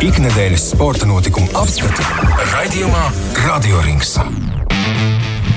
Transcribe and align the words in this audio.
Ikdienas 0.00 0.62
sporta 0.70 1.04
notikumu 1.04 1.44
apskati 1.60 2.00
raidījumā 2.54 3.02
Radio 3.42 3.82
Rings. 3.84 4.14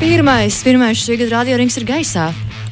Pirmais, 0.01 0.57
pirmais 0.65 0.99
šī 0.99 1.15
gada 1.21 1.37
radio 1.37 1.55
rings 1.61 1.79
ir 1.79 1.85
gaisā. 1.87 2.25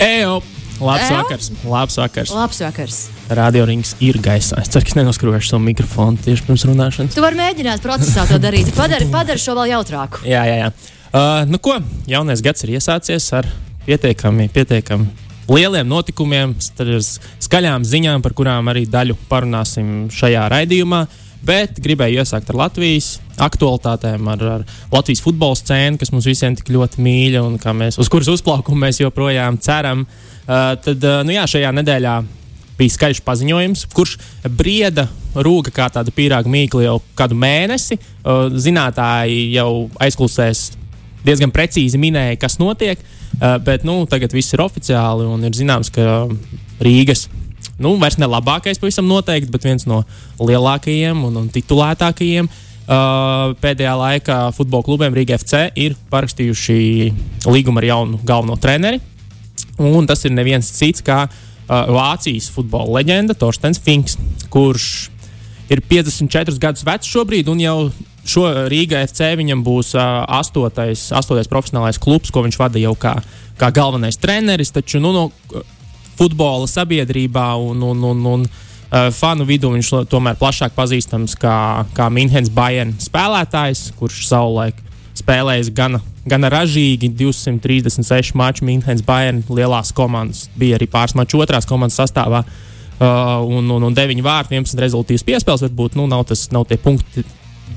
Ejo! 0.03 0.41
Labs 0.83 1.05
Ejo? 1.05 1.21
vakars! 1.21 1.47
Labs 1.63 1.95
vakars! 2.01 2.33
Labs 2.35 2.59
vakars. 2.65 2.97
Radio 3.31 3.63
rings 3.69 3.93
ir 4.03 4.19
gaisā. 4.19 4.59
Es 4.59 4.67
ceru, 4.73 4.83
ka 4.83 4.91
es 4.91 4.99
nenoskrošu 4.99 5.53
savu 5.53 5.63
mikrofonu 5.69 6.19
tieši 6.19 6.43
pirms 6.49 6.67
runāšanas. 6.67 7.15
Tu 7.15 7.23
vari 7.23 7.39
mēģināt 7.39 7.87
procesā 7.87 8.27
to 8.27 8.41
darīt. 8.43 8.75
Padari, 8.75 9.07
padari 9.13 9.39
šo 9.39 9.55
vēl 9.61 9.71
jautrāku. 9.71 10.25
Jā, 10.27 10.43
jā, 10.51 10.59
jā. 10.65 10.69
Uh, 11.15 11.47
nu 11.47 11.63
ko, 11.63 11.79
jaunais 12.11 12.43
gads 12.43 12.67
ir 12.67 12.75
iesācies 12.75 13.31
ar 13.39 13.47
pietiekami, 13.87 14.51
pietiekami 14.51 15.07
lieliem 15.51 15.87
notikumiem, 15.87 16.53
ar 16.83 16.93
skaļām 17.47 17.87
ziņām, 17.87 18.21
par 18.23 18.35
kurām 18.35 18.69
arī 18.71 18.85
daļu 18.89 19.15
parunāsim 19.31 20.09
šajā 20.13 20.47
raidījumā. 20.51 21.05
Bet 21.45 21.79
gribēju 21.81 22.21
iesākt 22.21 22.51
ar 22.51 22.59
Latvijas 22.59 23.15
aktualitātēm, 23.41 24.27
ar, 24.29 24.43
ar 24.59 24.65
Latvijas 24.91 25.23
futbola 25.25 25.57
scēnu, 25.57 25.97
kas 26.01 26.11
mums 26.13 26.27
visiem 26.29 26.53
tik 26.57 26.69
ļoti 26.73 27.01
mīļa 27.01 27.41
un 27.47 27.57
mēs, 27.79 27.97
uz 28.01 28.11
kuras 28.13 28.29
uzplaukumu 28.29 28.83
mēs 28.85 29.01
joprojām 29.01 29.57
ceram. 29.61 30.05
Uh, 30.05 30.75
tad, 30.83 31.01
uh, 31.01 31.23
nu 31.25 31.33
jā, 31.33 31.47
šajā 31.49 31.73
nedēļā 31.79 32.13
bija 32.77 32.95
skaļš 32.95 33.23
paziņojums, 33.25 33.87
kurš 33.95 34.17
brieda 34.57 35.07
rūga 35.33 35.73
kā 35.73 35.89
tāda 35.93 36.13
pīrāga 36.13 36.49
mīkla 36.51 36.85
jau 36.85 36.99
kādu 37.17 37.37
mēnesi. 37.41 37.97
Uh, 38.21 38.45
zinātāji 38.53 39.49
jau 39.55 39.87
aizklusēs 40.01 40.67
diezgan 41.25 41.53
precīzi 41.53 41.97
minēja, 42.01 42.37
kas 42.41 42.59
notiek, 42.61 43.01
uh, 43.01 43.57
bet 43.65 43.85
nu, 43.87 44.03
tagad 44.09 44.33
viss 44.37 44.53
ir 44.53 44.61
oficiāli 44.61 45.25
un 45.25 45.49
ir 45.49 45.57
zināms, 45.57 45.89
ka 45.93 46.27
Rīgas. 46.81 47.27
Nu, 47.81 47.95
vairs 48.01 48.19
ne 48.21 48.29
labākais, 48.29 48.79
pavisam 48.81 49.07
noteikti, 49.09 49.51
bet 49.53 49.65
viens 49.65 49.87
no 49.89 50.03
lielākajiem 50.39 51.23
un, 51.27 51.39
un 51.41 51.47
titulētākajiem 51.53 52.49
uh, 52.49 53.53
pēdējā 53.61 53.93
laikā 54.01 54.39
futbola 54.57 54.85
klubiem 54.85 55.15
Rīga 55.17 55.39
FC 55.41 55.67
ir 55.79 55.97
parakstījuši 56.11 56.77
līgumu 57.49 57.81
ar 57.81 57.89
jaunu 57.89 58.21
galveno 58.27 58.59
treneri. 58.61 59.01
Un 59.81 60.05
tas 60.09 60.21
ir 60.27 60.35
neviens 60.35 60.69
cits 60.77 61.03
kā 61.05 61.23
uh, 61.25 61.33
Vācijas 61.89 62.51
futbola 62.53 62.99
leģenda 62.99 63.37
Torstens 63.37 63.81
Finks, 63.81 64.17
kurš 64.53 65.09
ir 65.71 65.81
54 65.87 66.59
gadus 66.61 66.85
vecs 66.85 67.09
šobrīd 67.09 67.49
un 67.51 67.61
jau 67.63 67.75
šo 68.27 68.45
Rīgā 68.69 69.01
FC 69.07 69.31
viņam 69.39 69.63
būs 69.65 69.95
uh, 69.97 70.23
astotais, 70.39 71.07
astotais 71.15 71.49
profesionālais 71.49 71.99
klubs, 72.01 72.29
ko 72.29 72.43
viņš 72.45 72.57
vada 72.61 72.81
jau 72.81 72.93
kā, 72.99 73.15
kā 73.57 73.71
galvenais 73.73 74.19
treneris. 74.21 74.73
Taču 74.75 75.01
nu, 75.01 75.13
no 75.15 75.63
futbola 76.21 76.69
sabiedrībā 76.69 77.47
un, 77.57 77.81
un, 77.81 78.05
un, 78.11 78.21
un 78.35 78.45
uh, 78.45 79.09
fanu 79.15 79.47
vidū 79.49 79.73
viņš 79.73 79.91
tomēr 80.11 80.37
plašāk 80.37 80.75
pazīstams 80.77 81.33
kā, 81.41 81.57
kā 81.97 82.09
Minhenes 82.13 82.51
Bayern 82.53 82.93
spēlētājs, 83.01 83.89
kurš 83.97 84.27
savulaik 84.29 84.77
spēlējis 85.17 85.71
gana, 85.75 86.01
gana 86.29 86.51
ražīgi 86.53 87.09
236 87.17 88.35
maču 88.37 88.67
Minhenes 88.69 89.03
Bayern 89.05 89.41
lielās 89.49 89.93
komandas. 89.97 90.45
Bija 90.57 90.77
arī 90.77 90.87
pāris 90.91 91.17
maču 91.17 91.41
otrās 91.41 91.67
komandas 91.69 91.99
sastāvā. 91.99 92.45
Uh, 93.01 93.41
un, 93.49 93.65
un, 93.73 93.81
un 93.87 93.95
9 93.97 94.19
vārti, 94.21 94.53
11 94.59 94.77
rezultātus 94.83 95.25
piespēles. 95.25 95.63
Varbūt 95.65 95.97
nu, 95.97 96.05
nav, 96.09 96.27
tas, 96.29 96.45
nav 96.53 96.67
tie 96.69 96.77
punkti 96.77 97.25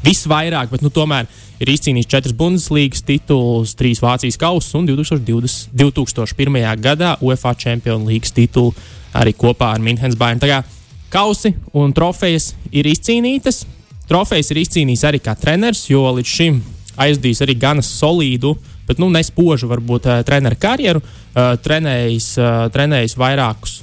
visvairāk, 0.05 0.71
bet 0.73 0.83
nu, 0.85 0.91
tomēr 0.93 1.29
ir 1.63 1.71
izcīnījis 1.75 2.11
4 2.11 2.37
Bundeslīgas 2.39 3.05
titulus, 3.07 3.75
3 3.79 4.03
Vācijas 4.05 4.39
kausus 4.41 4.75
un 4.79 4.89
2020, 4.89 5.71
2001. 5.77 6.59
gadā 6.83 7.15
UEFA 7.25 7.55
Champions 7.55 8.09
League 8.09 8.35
titulu 8.35 8.75
arī 9.15 9.35
kopā 9.39 9.75
ar 9.77 9.83
Minhenes 9.85 10.19
Bayern. 10.19 10.43
Tā 10.43 10.51
kā 10.51 10.61
kausi 11.15 11.55
un 11.73 11.95
trofejas 11.95 12.53
ir 12.75 12.89
izcīnītas. 12.91 13.65
Trofejas 14.11 14.51
ir 14.53 14.61
izcīnījis 14.65 15.07
arī 15.09 15.23
kā 15.23 15.37
treneris, 15.39 15.87
jo 15.89 16.03
līdz 16.19 16.31
šim 16.31 16.61
aizdījis 17.01 17.43
arī 17.47 17.57
gana 17.59 17.83
solīdu, 17.85 18.53
bet 18.89 19.01
nu, 19.01 19.09
nespožu 19.13 19.71
varbūt 19.71 20.11
uh, 20.11 20.21
treneru 20.27 20.59
karjeru. 20.61 21.01
Uh, 21.35 21.55
trenējis, 21.63 22.35
uh, 22.39 22.67
trenējis 22.75 23.17
vairākus 23.19 23.81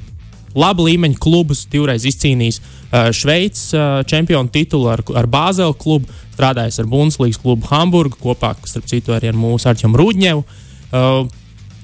labu 0.57 0.85
līmeņu 0.88 1.19
klubus, 1.22 1.66
divreiz 1.72 2.06
izcīnījis 2.09 2.59
uh, 2.62 3.09
Šveices 3.16 3.72
uh, 3.75 4.01
čempionu 4.07 4.51
titulu 4.51 4.89
ar, 4.94 5.03
ar 5.17 5.29
Bāzeli 5.31 5.75
klubu, 5.79 6.09
strādājis 6.35 6.81
ar 6.81 6.89
Bundeslīgas 6.91 7.41
klubu 7.41 7.69
Hamburgu 7.72 8.19
kopā, 8.22 8.53
starp 8.67 8.89
citu, 8.89 9.16
arī 9.16 9.31
ar 9.31 9.39
mūsu 9.39 9.69
Arčumu 9.72 10.00
Rūģņevu. 10.01 10.44
Uh, 10.91 11.22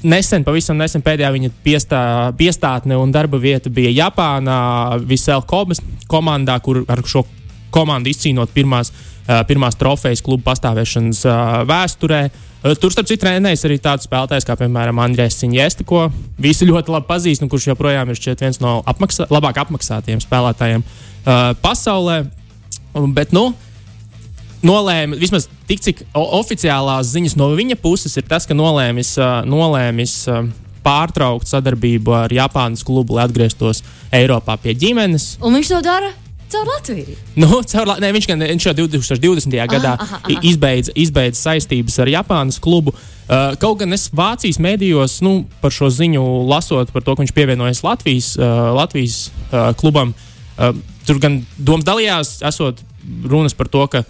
Nesen, 0.08 0.44
pavisam 0.46 0.78
nesen 0.78 1.02
pēdējā 1.02 1.32
viņa 1.34 1.50
piestā, 1.66 2.00
piestātne 2.38 2.94
un 3.02 3.10
darba 3.12 3.40
vieta 3.42 3.72
bija 3.74 3.90
Japānā, 3.90 4.58
Visēl 5.10 5.42
Kobas 5.50 5.82
komandā, 6.08 6.60
kur 6.62 6.84
ar 6.86 7.02
šo 7.02 7.24
komandu 7.74 8.12
izcīnot 8.14 8.54
pirmās, 8.54 8.94
pirmās 9.50 9.76
trofejas 9.76 10.22
klubu 10.22 10.46
pastāvēšanas 10.46 11.24
vēsturē. 11.66 12.22
Uh, 12.30 12.46
tur, 12.76 12.92
starp 12.92 13.08
citu, 13.08 13.22
trenējas 13.24 13.66
arī 13.68 13.78
tāds 13.82 14.08
spēlētājs 14.08 14.48
kā, 14.48 14.58
piemēram, 14.60 15.00
Andrēs 15.04 15.38
Siņģēsti, 15.42 15.86
ko 15.88 16.08
visi 16.42 16.68
ļoti 16.68 16.94
labi 16.94 17.08
pazīst, 17.10 17.44
un 17.46 17.52
kurš 17.52 17.70
joprojām 17.72 18.12
ir 18.12 18.20
viens 18.42 18.60
no 18.64 18.80
apmaksā, 18.88 19.30
labāk 19.32 19.62
apmaksātiem 19.64 20.22
spēlētājiem 20.24 20.84
uh, 20.84 21.54
pasaulē. 21.64 22.24
Bet, 23.14 23.34
nu, 23.36 23.52
nolēma, 24.66 25.20
vismaz 25.22 25.48
tik 25.70 25.84
cik 25.86 26.06
oficiālās 26.18 27.12
ziņas 27.14 27.38
no 27.38 27.52
viņa 27.56 27.78
puses, 27.82 28.18
ir 28.18 28.26
tas, 28.28 28.50
ka 28.50 28.58
nolēmis, 28.58 29.14
uh, 29.22 29.42
nolēmis 29.48 30.20
uh, 30.32 30.46
pārtraukt 30.86 31.50
sadarbību 31.50 32.16
ar 32.26 32.34
Japānas 32.34 32.86
klubu, 32.88 33.18
lai 33.18 33.28
atgrieztos 33.28 33.84
Eiropā 34.16 34.58
pie 34.62 34.76
ģimenes. 34.78 35.36
Un 35.44 35.60
viņš 35.60 35.76
to 35.76 35.84
dara 35.86 36.14
caur 36.52 36.68
Latviju. 36.72 37.16
Nu, 37.36 37.62
caur, 37.68 37.92
ne, 38.02 38.10
viņš, 38.16 38.28
gan, 38.30 38.46
viņš 38.54 38.68
jau 38.70 38.74
2020. 38.78 39.58
gadā 39.72 39.94
aha, 40.00 40.20
aha. 40.24 40.42
izbeidza, 40.48 40.94
izbeidza 40.96 41.42
saistības 41.50 42.00
ar 42.04 42.12
Japānas 42.12 42.60
klubu. 42.64 42.94
Uh, 43.28 43.54
kaut 43.60 43.82
gan 43.82 43.92
es 43.96 44.08
Vācijas 44.16 44.60
mēdījos 44.64 45.20
nu, 45.26 45.42
par 45.62 45.74
šo 45.76 45.90
ziņu 45.92 46.24
lasot, 46.48 46.94
par 46.96 47.04
to, 47.04 47.16
ka 47.16 47.26
viņš 47.26 47.34
pievienojas 47.36 47.84
Latvijas, 47.84 48.34
uh, 48.40 48.70
Latvijas 48.78 49.26
uh, 49.28 49.74
klubam, 49.80 50.14
uh, 50.56 50.72
tur 51.08 51.20
gan 51.24 51.42
domas 51.58 51.88
dalījās, 51.88 52.38
esot 52.48 52.80
runas 53.28 53.56
par 53.58 53.68
to, 53.72 53.84
ka 53.92 54.06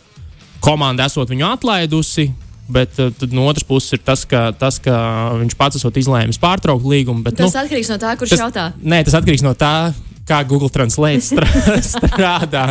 komanda 0.62 1.08
esot 1.10 1.34
viņu 1.34 1.50
atlaidusi. 1.56 2.30
Bet 2.68 2.98
uh, 3.00 3.14
tad 3.16 3.32
no 3.32 3.46
otras 3.48 3.64
puses 3.64 3.96
ir 3.96 4.02
tas, 4.04 4.26
ka, 4.28 4.50
tas, 4.60 4.78
ka 4.84 4.94
viņš 5.40 5.56
pats 5.58 5.80
esot 5.80 5.98
izlēmis 5.98 6.38
pārtraukt 6.42 6.84
līgumu. 6.84 7.24
Bet, 7.24 7.38
Tas 7.40 7.56
nu, 7.56 7.62
atkarīgs 7.64 7.90
no 7.94 7.98
tā, 8.02 8.12
kurš 8.20 8.36
tas, 8.36 8.44
jautā. 8.44 8.66
Nē, 8.84 9.06
tas 9.08 9.16
atkarīgs 9.18 9.46
no 9.46 9.54
tā, 9.58 9.94
kā 10.28 10.42
Google 10.48 10.70
Translate 10.74 11.24
strā- 11.24 11.78
strādā 11.94 12.66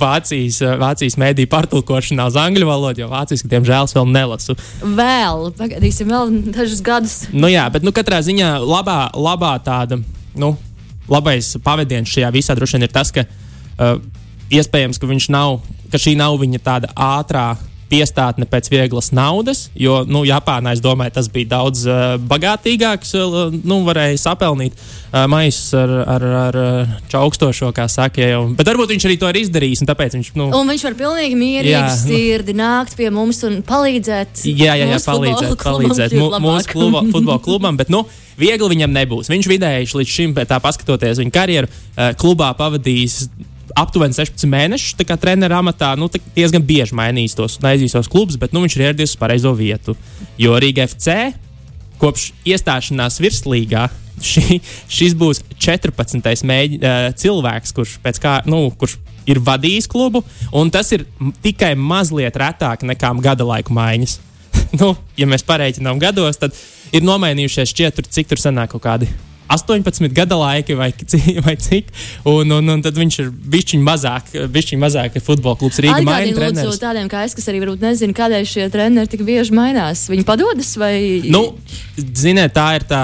Vācijas, 0.00 0.60
Vācijas 0.80 1.16
mēdīņu 1.20 1.50
pārtulkošanā 1.50 2.28
uz 2.30 2.38
angļu 2.40 2.68
valodu, 2.68 3.04
jo 3.04 3.10
vāciski, 3.10 3.50
diemžēl, 3.50 3.88
es 3.88 3.96
vēl 3.96 4.08
nelasu. 4.12 4.56
Vēl, 4.84 5.48
pagaidīsim, 5.58 6.10
vēl 6.12 6.34
dažus 6.54 6.82
gadus. 6.84 7.16
Nu, 7.32 7.50
jā, 7.50 7.66
bet 7.72 7.86
nu, 7.86 7.94
katrā 7.96 8.20
ziņā 8.26 8.58
labā, 8.62 9.00
labā 9.16 9.54
tāda, 9.64 10.00
nu, 10.38 10.54
labais 11.10 11.54
pavadiens 11.64 12.12
šajā 12.12 12.30
visā 12.34 12.56
droši 12.58 12.78
vien 12.78 12.86
ir 12.86 12.94
tas, 12.94 13.10
ka 13.14 13.24
uh, 13.26 13.96
iespējams, 14.52 15.00
ka 15.00 15.08
viņš 15.10 15.30
nav, 15.34 15.60
ka 15.90 15.98
šī 16.00 16.16
nav 16.20 16.36
viņa 16.42 16.62
tāda 16.66 16.92
ātrā 16.94 17.48
piestātne 17.90 18.46
pēc 18.48 18.70
vieglas 18.72 19.10
naudas, 19.16 19.66
jo, 19.78 20.00
nu, 20.08 20.22
Japānā, 20.28 20.74
es 20.76 20.82
domāju, 20.84 21.14
tas 21.18 21.28
bija 21.32 21.50
daudz 21.56 21.84
uh, 21.88 22.14
bagātīgāks, 22.30 23.12
uh, 23.18 23.38
nu, 23.50 23.80
varēja 23.86 24.20
sapelnīt 24.22 24.76
uh, 24.78 25.24
maisus 25.30 25.74
ar, 25.76 25.92
ar, 26.16 26.26
ar 26.44 26.58
čaukstošo, 27.10 27.72
kā 27.76 27.88
saka, 27.90 28.22
jau. 28.24 28.44
Bet 28.58 28.70
varbūt 28.70 28.94
viņš 28.94 29.08
arī 29.08 29.18
to 29.20 29.30
ir 29.32 29.40
izdarījis, 29.42 29.84
un 29.84 29.90
viņš, 29.90 30.32
nu, 30.38 30.48
Un 30.60 30.72
viņš 30.72 30.86
var 30.88 30.98
pilnīgi 31.02 31.38
mierīgi, 31.38 31.74
Jā, 31.74 31.84
nu. 31.90 31.98
sirdi 31.98 32.56
nākt 32.56 32.96
pie 32.98 33.10
mums 33.14 33.42
un 33.48 33.60
palīdzēt. 33.66 34.44
Jā, 34.46 34.78
jā, 34.78 34.88
jā 34.90 35.02
palīdzēt, 35.06 35.54
palīdzēt 35.64 36.16
mūsu 36.16 36.70
kluba, 36.74 37.04
futbola 37.10 37.40
klubam. 37.42 37.78
Bet, 37.80 37.92
nu, 37.92 38.04
viegli 38.40 38.74
viņam 38.74 38.94
nebūs. 38.94 39.30
Viņš 39.32 39.50
vidēji 39.50 39.92
līdz 40.00 40.16
šim, 40.16 40.34
tā 40.48 40.60
paskatoties 40.62 41.20
viņa 41.22 41.34
karjeru, 41.34 41.70
klubā 42.20 42.52
pavadījis 42.58 43.24
aptuveni 43.78 44.16
16 44.16 44.48
mēnešus. 44.50 44.96
Tā 44.98 45.06
kā 45.08 45.16
treneru 45.20 45.58
amatā 45.60 45.92
nu, 45.98 46.08
diezgan 46.36 46.64
bieži 46.66 46.96
mainījis 46.98 47.36
tos 47.38 47.58
neaizīsos 47.64 48.10
klubus, 48.10 48.38
bet 48.40 48.54
nu, 48.56 48.64
viņš 48.64 48.76
ir 48.76 48.86
ieradies 48.88 49.14
uz 49.14 49.20
pareizo 49.20 49.52
vietu. 49.56 49.96
Jo 50.40 50.58
Rīga 50.60 50.86
FC 50.88 51.32
kopš 52.00 52.30
iestāšanās 52.48 53.20
virslīgā. 53.22 53.88
Šī, 54.20 54.58
šis 54.92 55.14
būs 55.16 55.38
14. 55.56 56.44
Mēģi, 56.44 56.80
uh, 56.82 57.06
cilvēks, 57.16 57.72
kurš, 57.76 57.94
kā, 58.20 58.34
nu, 58.44 58.66
kurš 58.76 58.98
ir 59.30 59.40
vadījis 59.44 59.88
klubu, 59.88 60.20
un 60.56 60.68
tas 60.72 60.90
ir 60.92 61.06
tikai 61.44 61.72
mazliet 61.78 62.36
retāk 62.36 62.84
nekā 62.84 63.14
gada 63.24 63.46
laika 63.48 63.72
maiņas. 63.72 64.18
nu, 64.80 64.92
ja 65.16 65.28
mēs 65.30 65.46
pareiķinām 65.48 66.02
gados, 66.02 66.40
tad 66.40 66.56
ir 66.92 67.06
nomainījušies 67.06 67.74
tur, 67.96 68.12
cik 68.12 68.32
tur 68.32 68.42
sanāk 68.42 68.74
kaut 68.74 68.84
kādi 68.84 69.08
18 69.50 70.12
gada 70.14 70.38
laiki 70.38 70.76
vai, 70.78 70.90
vai 71.46 71.56
cik. 71.60 71.90
Un, 72.28 72.50
un, 72.56 72.74
un 72.74 72.84
tad 72.84 72.98
viņš 72.98 73.18
ir 73.24 73.30
bijis 73.30 73.78
mazāk, 73.84 74.32
bišķiņ 74.54 74.82
mazāk 74.82 75.18
futbola 75.24 75.58
klubs 75.60 75.80
Rīgā. 75.82 76.00
Atgādini 76.02 76.36
lūdzu 76.60 76.82
tādiem 76.82 77.10
kā 77.10 77.24
es, 77.26 77.34
kas 77.38 77.50
arī 77.50 77.62
varbūt 77.64 77.84
nezinu, 77.84 78.16
kādēļ 78.16 78.46
šie 78.50 78.68
treneri 78.72 79.10
tik 79.10 79.24
bieži 79.26 79.56
mainās. 79.56 80.06
Viņi 80.12 80.26
padodas 80.28 80.72
vai? 80.80 80.94
Nu, 81.30 81.44
ziniet, 81.96 82.54
tā 82.56 82.72
ir 82.78 82.86
tā 82.90 83.02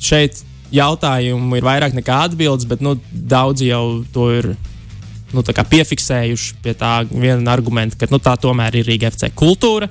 šeit. 0.00 0.44
Jautājumu 0.74 1.54
ir 1.56 1.62
vairāk 1.62 1.92
nekā 1.94 2.24
atbildes, 2.26 2.66
bet 2.66 2.80
nu, 2.82 2.96
daudzi 3.14 3.68
jau 3.68 4.02
to 4.12 4.24
ir 4.34 4.48
nu, 5.30 5.44
piefiksējuši 5.46 6.56
pie 6.64 6.74
tā 6.76 6.90
viena 7.06 7.54
argumenta, 7.54 7.94
ka 8.00 8.10
nu, 8.10 8.18
tā 8.22 8.34
tomēr 8.40 8.80
ir 8.80 8.90
Rīga 8.90 9.12
FC 9.12 9.30
kultūra. 9.30 9.88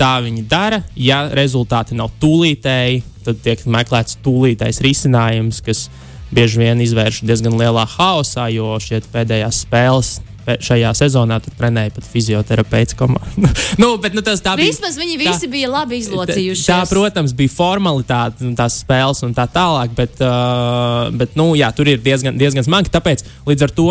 Tā 0.00 0.14
viņi 0.24 0.46
dara. 0.50 0.82
Ja 0.96 1.24
rezultāti 1.34 1.96
nav 1.98 2.12
tūlītēji, 2.22 3.02
tad 3.26 3.42
tiek 3.44 3.62
meklēts 3.70 4.18
tūlītējs 4.24 4.82
risinājums, 4.84 5.62
kas 5.64 5.86
bieži 6.32 6.62
vien 6.62 6.80
izvērš 6.82 7.22
diezgan 7.28 7.56
lielā 7.60 7.84
haosā, 7.96 8.48
jo 8.54 8.74
šeit 8.82 9.08
pēdējās 9.12 9.64
spēles 9.66 10.18
šajā 10.42 10.90
sezonā 10.96 11.38
tur 11.42 11.54
trenēja 11.58 11.92
pat 11.94 12.06
fizioterapeits 12.10 12.96
komandu. 12.98 13.50
nu, 13.82 13.92
bet, 14.02 14.14
nu, 14.16 14.24
tas, 14.26 14.42
tā 14.42 14.56
bija, 14.58 14.72
Vismaz 14.72 14.98
viņi 14.98 15.18
visi 15.20 15.48
bija 15.50 15.70
labi 15.70 16.00
izlocījušies. 16.02 16.66
Tā, 16.66 16.80
protams, 16.90 17.34
bija 17.36 17.52
formalitāte, 17.52 18.42
un 18.48 18.56
tās 18.58 18.80
spēles 18.82 19.22
un 19.26 19.36
tā 19.36 19.46
tālāk, 19.52 19.94
bet, 19.98 20.18
uh, 20.24 21.12
bet 21.14 21.38
nu, 21.38 21.52
jā, 21.58 21.70
tur 21.76 21.92
ir 21.92 22.02
diezgan, 22.02 22.38
diezgan 22.40 22.66
smagi. 22.66 22.90
Tāpēc 22.92 23.24
līdz 23.46 23.68
ar 23.68 23.76
to 23.76 23.88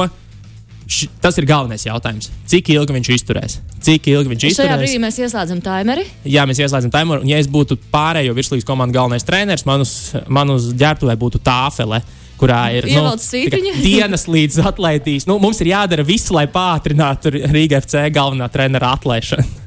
š, 0.91 1.07
tas 1.23 1.37
ir 1.39 1.47
galvenais 1.49 1.85
jautājums. 1.87 2.29
Cik 2.51 2.71
ilgi 2.75 2.95
viņš 2.97 3.09
izturēs? 3.15 3.57
Cik 3.81 4.09
ilgi 4.11 4.33
viņš 4.33 4.43
Šajā 4.43 4.53
izturēs? 4.55 4.81
brīdī 4.81 5.01
mēs 5.01 5.19
ieslēdzam 5.23 5.61
timeri. 5.63 6.03
Jā, 6.27 6.43
mēs 6.49 6.59
ieslēdzam 6.61 6.91
timeru. 6.93 7.23
Un, 7.23 7.31
ja 7.31 7.39
es 7.41 7.47
būtu 7.51 7.77
pārējo 7.93 8.35
virslīgas 8.37 8.67
komandas 8.67 8.97
galvenais 8.99 9.27
treneris, 9.27 9.63
man 9.69 9.85
uz, 9.85 9.93
man 10.27 10.51
uz 10.53 10.71
ģērbtuvē 10.77 11.15
būtu 11.21 11.41
tāfele. 11.45 12.01
Kurā 12.41 12.71
ir 12.73 12.87
nu, 12.89 13.03
dienas 13.85 14.25
līdz 14.25 14.63
atlaidīs. 14.65 15.27
Nu, 15.29 15.35
mums 15.41 15.59
ir 15.61 15.75
jādara 15.75 16.01
viss, 16.05 16.31
lai 16.33 16.47
pātrinātu 16.49 17.29
Rīgas 17.37 17.85
FC 17.85 18.07
galvenā 18.15 18.49
trenera 18.49 18.95
atlaišanu. 18.97 19.45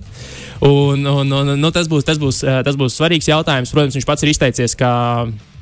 Un, 0.64 1.02
un, 1.04 1.28
un, 1.28 1.48
nu, 1.60 1.68
tas, 1.74 1.88
būs, 1.90 2.06
tas, 2.06 2.16
būs, 2.16 2.38
eh, 2.46 2.60
tas 2.64 2.76
būs 2.78 2.94
svarīgs 2.96 3.26
jautājums. 3.28 3.68
Protams, 3.74 3.98
viņš 3.98 4.06
pats 4.08 4.24
ir 4.24 4.30
izteicies, 4.30 4.76
ka, 4.80 4.88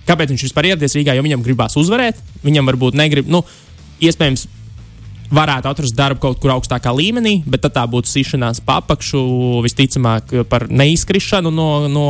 kāpēc 0.07 0.31
viņš 0.31 0.45
vispār 0.47 0.69
ieradies 0.69 0.95
Rīgā, 0.95 1.17
jo 1.17 1.25
viņam 1.25 1.43
gribās 1.43 1.75
uzvarēt. 1.81 2.21
Viņam 2.45 2.69
varbūt 2.71 2.99
negrib, 3.01 3.27
nu, 3.33 3.41
iespējams, 4.05 4.45
varētu 5.33 5.71
atrast 5.71 5.97
darbu 5.97 6.21
kaut 6.21 6.41
kur 6.43 6.53
augstākā 6.55 6.93
līmenī, 6.95 7.39
bet 7.49 7.65
tad 7.65 7.75
tā 7.79 7.85
būtu 7.89 8.11
sišanās 8.11 8.61
pa 8.65 8.79
apakšu, 8.83 9.23
visticamāk, 9.65 10.35
par 10.51 10.67
neizkrišanu 10.69 11.53
no, 11.55 11.69
no 11.89 12.07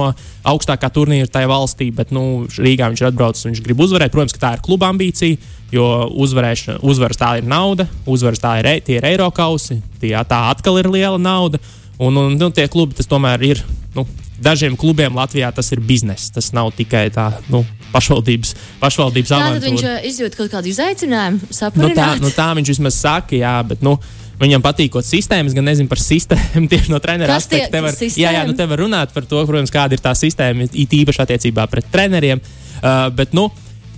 augstākā 0.49 0.91
turnīra 0.93 1.31
tajā 1.31 1.51
valstī. 1.51 1.91
Bet 1.95 2.11
nu, 2.15 2.45
Rīgā 2.51 2.91
viņš 2.91 3.05
ir 3.05 3.11
atbraucis, 3.13 3.47
viņš 3.49 3.63
grib 3.65 3.85
uzvarēt. 3.87 4.15
Protams, 4.15 4.35
ka 4.37 4.43
tā 4.47 4.55
ir 4.57 4.65
kluba 4.67 4.91
ambīcija, 4.93 5.39
jo 5.73 5.87
uzvaras 6.25 7.21
tā 7.21 7.37
ir 7.41 7.47
nauda, 7.49 7.87
uzvaras 8.11 8.43
tā 8.43 8.57
ir, 8.61 8.73
tie 8.87 8.99
ir 8.99 9.07
eiro 9.13 9.31
kausi, 9.35 9.79
tie, 10.03 10.17
tā 10.29 10.43
atkal 10.51 10.81
ir 10.83 10.91
liela 10.91 11.21
nauda. 11.21 11.63
Un, 12.03 12.17
un 12.19 12.35
nu, 12.35 12.51
tie 12.51 12.67
klubi 12.71 12.99
tas 12.99 13.07
tomēr 13.07 13.47
ir. 13.47 13.63
Nu, 13.95 14.07
Dažiem 14.43 14.75
klubiem 14.75 15.15
Latvijā 15.15 15.53
tas 15.55 15.69
ir 15.71 15.79
bizness. 15.87 16.33
Tas 16.35 16.49
nav 16.57 16.73
tikai 16.75 17.05
tā 17.15 17.29
nu, 17.53 17.61
pašvaldības, 17.93 18.55
pašvaldības 18.81 19.35
avantūra. 19.37 19.69
viņš 19.69 19.87
uh, 19.87 20.09
izjūt 20.09 20.39
kaut 20.39 20.51
kādu 20.53 20.73
izaicinājumu, 20.73 21.53
Nu, 21.79 21.93
tā, 21.97 22.09
nu, 22.23 22.33
tā 22.35 22.49
viņš 22.59 22.75
vismaz 22.75 22.99
saka, 22.99 23.37
jā, 23.39 23.55
bet 23.69 23.85
nu, 23.85 23.97
viņam 24.43 24.65
patīkot 24.65 25.07
sistēmas, 25.07 25.55
gan 25.57 25.67
nezinu 25.69 25.91
par 25.91 26.01
sistēmu 26.03 26.69
tieši 26.73 26.93
no 26.93 27.01
treneru 27.03 27.35
aspekta. 27.35 27.71
Te 27.77 27.85
var, 27.85 27.95
sistēma? 27.97 28.25
jā, 28.25 28.35
jā, 28.39 28.43
nu 28.49 28.57
te 28.59 28.67
var 28.69 28.83
runāt 28.83 29.15
par 29.15 29.29
to, 29.29 29.43
protams, 29.49 29.73
kāda 29.75 29.99
ir 29.99 30.03
tā 30.03 30.15
sistēma, 30.19 30.69
it 30.73 30.99
īpaši 31.03 31.25
attiecībā 31.27 31.69
pret 31.71 31.89
treneriem. 31.93 32.43
Uh, 32.83 33.07
bet, 33.15 33.37
nu, 33.37 33.49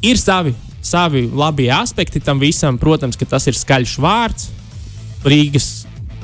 ir 0.05 0.21
savi, 0.21 0.53
savi 0.85 1.25
labie 1.33 1.71
aspekti 1.73 2.21
tam 2.21 2.43
visam. 2.43 2.79
Protams, 2.81 3.17
ka 3.17 3.29
tas 3.29 3.49
ir 3.49 3.57
skaļš 3.57 3.97
vārds. 4.05 4.51
Rīgas, 5.25 5.69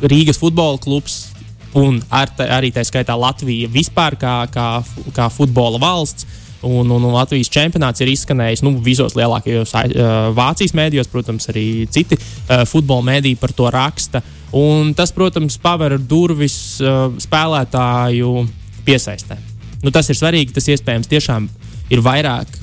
Rīgas 0.04 0.40
futbola 0.40 0.80
klubs. 0.82 1.30
Un 1.78 2.00
ar, 2.10 2.32
arī 2.50 2.72
tā 2.74 2.82
skaitā 2.84 3.14
Latvija 3.14 3.70
vispār 3.70 4.16
kā, 4.18 4.34
kā, 4.52 4.68
kā 5.14 5.28
futbola 5.32 5.78
valsts. 5.80 6.26
Un, 6.66 6.90
un, 6.92 7.06
Latvijas 7.14 7.48
čempionāts 7.52 8.02
ir 8.04 8.10
izskanējis 8.12 8.62
nu, 8.66 8.74
visos 8.84 9.14
lielākajos 9.16 9.72
Vācijas 10.36 10.74
mēdījos, 10.76 11.08
protams, 11.08 11.48
arī 11.52 11.86
citi 11.92 12.18
futbola 12.68 13.06
mēdīji 13.14 13.40
par 13.40 13.54
to 13.56 13.70
raksta. 13.72 14.20
Un 14.60 14.92
tas, 14.98 15.14
protams, 15.16 15.56
paver 15.62 15.96
durvis 15.96 16.58
spēlētāju 17.24 18.34
piesaistē. 18.84 19.38
Nu, 19.80 19.92
tas 19.94 20.10
ir 20.12 20.18
svarīgi. 20.18 20.52
Tas 20.56 20.68
iespējams 20.68 21.08
tiešām 21.08 21.48
ir 21.94 22.04
vairāk 22.04 22.59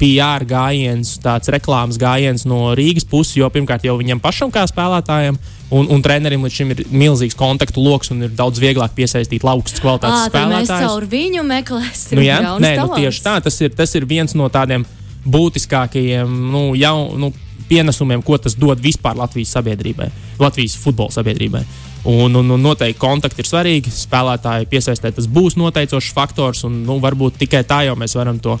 PR 0.00 0.44
gājiens, 0.48 1.14
tāds 1.22 1.48
reklāmas 1.52 1.96
gājiens 2.00 2.44
no 2.48 2.74
Rīgas 2.76 3.06
puses, 3.08 3.36
jo 3.38 3.48
pirmkārt 3.52 3.86
jau 3.86 3.96
viņam 3.96 4.20
pašam 4.20 4.52
kā 4.52 4.66
spēlētājam. 4.68 5.38
Un, 5.74 5.88
un 5.90 6.02
trenerim 6.04 6.44
līdz 6.46 6.54
šim 6.54 6.68
ir 6.76 6.82
milzīgs 6.94 7.34
kontaktu 7.34 7.82
lokus 7.82 8.12
un 8.14 8.20
ir 8.22 8.34
daudz 8.38 8.60
vieglāk 8.62 8.92
piesaistīt 8.94 9.42
augstas 9.42 9.82
kvalitātes 9.82 10.28
Ā, 10.28 10.30
tad 10.30 10.52
mēs 10.52 10.68
spēlētājus. 10.68 10.92
caur 10.92 11.06
viņu 11.10 11.42
meklēsim. 11.48 12.20
Nu, 12.20 12.22
jā, 12.22 12.36
nē, 12.62 12.70
nu, 12.84 12.92
tieši 12.94 13.24
tā. 13.24 13.32
Tas 13.42 13.56
ir, 13.64 13.72
tas 13.74 13.94
ir 13.98 14.06
viens 14.06 14.36
no 14.38 14.46
tādiem 14.52 14.84
būtiskākajiem 15.26 16.36
nu, 16.52 16.62
jau, 16.78 16.94
nu, 17.18 17.32
pienesumiem, 17.66 18.22
ko 18.22 18.38
tas 18.38 18.54
dod 18.54 18.78
vispār 18.78 19.18
Latvijas 19.18 19.56
sabiedrībai, 19.56 20.06
Latvijas 20.38 20.76
futbola 20.78 21.10
sabiedrībai. 21.16 21.64
Un, 22.06 22.36
un, 22.38 22.52
un 22.54 22.62
noteikti 22.62 23.00
kontakti 23.02 23.42
ir 23.42 23.48
svarīgi. 23.48 23.90
Spēlētāji 23.90 24.68
piesaistē 24.70 25.10
tas 25.16 25.26
būs 25.26 25.56
noteicošs 25.58 26.12
faktors. 26.14 26.62
Un, 26.68 26.84
nu, 26.86 27.00
varbūt 27.02 27.40
tikai 27.42 27.64
tā 27.66 27.80
jau 27.88 27.96
mēs 27.98 28.14
varam 28.14 28.38
to 28.38 28.54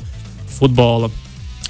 futbola 0.56 1.12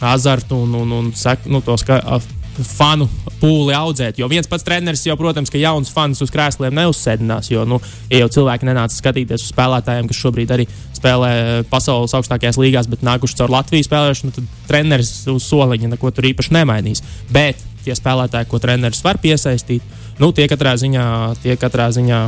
azartu 0.01 0.59
un, 0.67 0.75
un, 0.83 0.97
un 1.01 1.13
sek, 1.17 1.47
nu, 1.51 1.63
to 1.65 1.77
ska, 1.81 2.01
a, 2.01 2.21
fanu 2.65 3.09
pūli 3.41 3.75
audzēt. 3.77 4.19
Jo 4.21 4.29
viens 4.31 4.49
pats 4.49 4.65
treneris 4.65 5.05
jau, 5.07 5.17
protams, 5.19 5.51
ka 5.53 5.61
jauns 5.61 5.91
fans 5.93 6.23
uz 6.25 6.33
krēsliem 6.33 6.75
neuzsēdinās. 6.77 7.51
Jo, 7.53 7.67
nu, 7.69 7.81
ja 8.11 8.23
jau 8.23 8.31
cilvēki 8.39 8.69
nenāca 8.69 8.97
skatīties 8.97 9.45
uz 9.45 9.53
spēlētājiem, 9.53 10.09
kas 10.09 10.21
šobrīd 10.23 10.55
arī 10.57 10.67
spēlē 10.97 11.33
pasaules 11.71 12.15
augstākajās 12.17 12.59
līgās, 12.61 12.89
bet 12.91 13.05
nākuši 13.07 13.41
caur 13.43 13.53
Latvijas 13.53 13.91
spēlēšanu, 13.91 14.37
tad 14.39 14.49
treneris 14.71 15.13
uz 15.33 15.49
soliņa 15.51 15.93
neko 15.93 16.13
tur 16.17 16.31
īpaši 16.33 16.57
nemainīs. 16.57 17.05
Bet 17.33 17.61
tie 17.85 17.97
spēlētāji, 17.97 18.49
ko 18.51 18.61
treneris 18.63 19.05
var 19.05 19.21
piesaistīt, 19.23 19.85
nu, 20.23 20.33
tie 20.37 20.49
katrā 20.51 20.75
ziņā, 20.81 21.07
tie 21.45 21.59
katrā 21.61 21.91
ziņā 21.97 22.23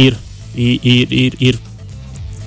ir. 0.00 0.16
ir, 0.56 0.78
ir, 0.82 1.12
ir, 1.12 1.34
ir 1.44 1.58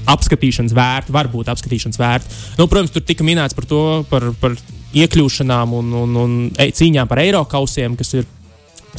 apskatīšanas 0.09 0.75
vērti, 0.75 1.13
varbūt 1.15 1.51
apskatīšanas 1.53 2.00
vērti. 2.01 2.38
Nu, 2.59 2.68
protams, 2.71 2.94
tur 2.94 3.06
tika 3.06 3.25
minēts 3.27 3.57
par 3.57 3.68
to, 3.69 3.81
par, 4.09 4.30
par 4.42 4.56
iekļūšanām 4.98 5.75
un, 5.77 5.92
un, 6.01 6.15
un 6.24 6.38
e- 6.59 6.71
cīņām 6.75 7.09
par 7.09 7.21
eiro 7.24 7.44
kausiem, 7.50 7.95
kas 8.00 8.15
ir 8.18 8.27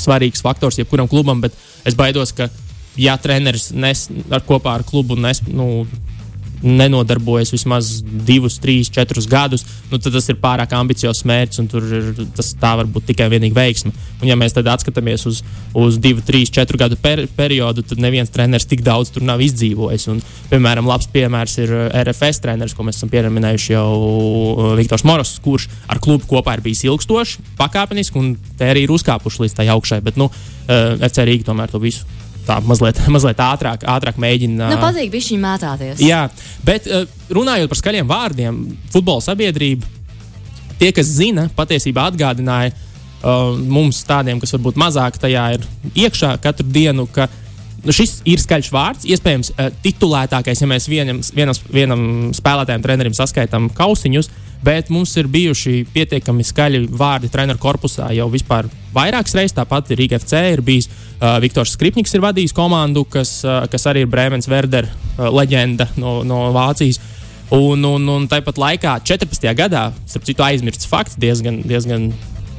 svarīgs 0.00 0.44
faktors 0.44 0.78
jebkuram 0.80 1.10
klubam, 1.10 1.42
bet 1.44 1.56
es 1.88 1.96
baidos, 1.98 2.32
ka, 2.36 2.48
ja 2.96 3.16
treneris 3.20 3.70
nes, 3.76 4.06
ar 4.32 4.44
kopā 4.46 4.78
ar 4.78 4.86
klubu 4.88 5.18
nes, 5.20 5.42
nu, 5.48 5.84
nenodarbojas 6.62 7.52
vismaz 7.52 7.90
divus, 8.02 8.58
trīs, 8.62 8.90
četrus 8.92 9.26
gadus, 9.30 9.64
nu, 9.90 9.98
tad 9.98 10.14
tas 10.14 10.28
ir 10.30 10.38
pārāk 10.42 10.72
ambiciozs 10.76 11.24
mērķis, 11.28 11.60
un 11.62 11.68
tur 11.70 11.86
ir, 11.86 12.10
tas 12.36 12.52
tā 12.58 12.74
var 12.78 12.88
būt 12.90 13.10
tikai 13.10 13.28
vienīgi 13.32 13.56
veiksme. 13.56 13.92
Un, 14.20 14.28
ja 14.30 14.36
mēs 14.38 14.54
tad 14.56 14.70
atskatāmies 14.70 15.26
uz, 15.28 15.42
uz 15.78 15.98
divu, 16.02 16.22
trīs, 16.26 16.52
četru 16.54 16.78
gadu 16.80 16.98
per, 17.02 17.24
periodu, 17.36 17.84
tad 17.86 18.02
neviens 18.02 18.30
treneris 18.32 18.68
tik 18.70 18.84
daudz 18.86 19.10
tur 19.14 19.26
nav 19.26 19.42
izdzīvojis. 19.42 20.08
Un, 20.14 20.22
piemēram, 20.52 20.88
labs 20.88 21.10
piemērs 21.12 21.58
ir 21.64 21.74
uh, 21.74 21.84
RFS 22.04 22.42
treneris, 22.44 22.76
ko 22.78 22.86
mēs 22.86 23.00
esam 23.00 23.10
pieminējuši 23.12 23.74
jau 23.74 23.90
uh, 23.98 24.72
Viktors 24.78 25.06
Moros, 25.08 25.34
kurš 25.42 25.68
ar 25.90 26.00
klubu 26.02 26.30
kopā 26.30 26.56
ir 26.56 26.64
bijis 26.64 26.86
ilgstoši, 26.86 27.46
pakāpeniski, 27.58 28.18
un 28.22 28.34
te 28.58 28.70
arī 28.70 28.86
ir 28.86 28.94
uzkāpuši 28.94 29.46
līdz 29.46 29.58
tai 29.58 29.70
augšai. 29.74 30.02
Bet, 30.06 30.20
nu, 30.20 30.30
uh, 30.30 30.98
FC 31.02 31.26
Rīga 31.26 31.50
tomēr 31.50 31.74
to 31.74 31.82
visu. 31.82 32.06
Tā 32.46 32.58
mazliet, 32.66 32.98
mazliet 33.14 33.42
ātrāk, 33.42 33.84
ātrāk 33.88 34.20
mēģina. 34.22 34.70
Nu, 34.72 34.78
patīk 34.82 35.12
bija 35.12 35.28
šī 35.28 35.38
mētāties. 35.42 36.02
Jā, 36.02 36.24
bet 36.66 36.88
uh, 36.90 37.04
runājot 37.32 37.70
par 37.70 37.80
skaļiem 37.80 38.08
vārdiem, 38.10 38.62
futbola 38.94 39.22
sabiedrība, 39.24 39.86
tie, 40.80 40.90
kas 40.94 41.12
zina, 41.14 41.46
patiesībā 41.56 42.08
atgādināja 42.10 42.74
uh, 42.74 43.54
mums, 43.54 44.02
tādiem, 44.08 44.42
kas 44.42 44.54
varbūt 44.56 44.80
mazāk 44.82 45.20
tajā 45.22 45.46
ir 45.56 45.68
iekšā 45.94 46.34
katru 46.42 46.66
dienu, 46.74 47.06
ka 47.06 47.28
nu, 47.84 47.94
šis 47.94 48.20
ir 48.28 48.42
skaļš 48.42 48.70
vārds. 48.74 49.06
Iespējams, 49.14 49.54
uh, 49.54 49.70
titulētākais, 49.84 50.64
ja 50.64 50.70
mēs 50.70 50.90
vienam, 50.90 51.22
vienam, 51.36 51.58
vienam 51.70 52.06
spēlētājam, 52.34 52.82
trenerim 52.82 53.14
saskaitām 53.18 53.70
kausiņus, 53.78 54.32
bet 54.64 54.90
mums 54.90 55.12
ir 55.18 55.28
bijuši 55.30 55.82
pietiekami 55.92 56.44
skaļi 56.46 56.84
vārdi 56.98 57.30
treneru 57.32 57.60
korpusā 57.62 58.10
jau 58.14 58.28
vispār 58.32 58.68
vairākas 58.94 59.34
reizes. 59.36 59.56
Tāpat 59.56 59.90
ir 59.92 60.02
Rīga 60.02 60.20
FC, 60.20 60.38
ir 60.54 60.62
bijis 60.64 60.88
uh, 60.88 61.36
Viktors 61.42 61.74
Skripniks, 61.76 62.14
ir 62.14 62.22
vadījis 62.24 62.54
komandu, 62.56 63.04
kas, 63.10 63.40
uh, 63.46 63.64
kas 63.70 63.88
arī 63.90 64.04
ir 64.04 64.12
Brēmens 64.12 64.48
Verder 64.50 64.86
uh, 64.86 65.26
leģenda 65.32 65.88
no, 65.98 66.20
no 66.26 66.44
Vācijas. 66.54 67.00
Un, 67.52 67.82
un, 67.84 68.06
un 68.08 68.28
tāpat 68.30 68.56
laikā, 68.56 68.94
14. 69.04 69.50
gadā, 69.58 69.90
starp 70.08 70.24
citu, 70.24 70.44
aizmirsts 70.46 70.88
fakts, 70.88 71.18
diezgan, 71.20 71.60
diezgan 71.68 72.08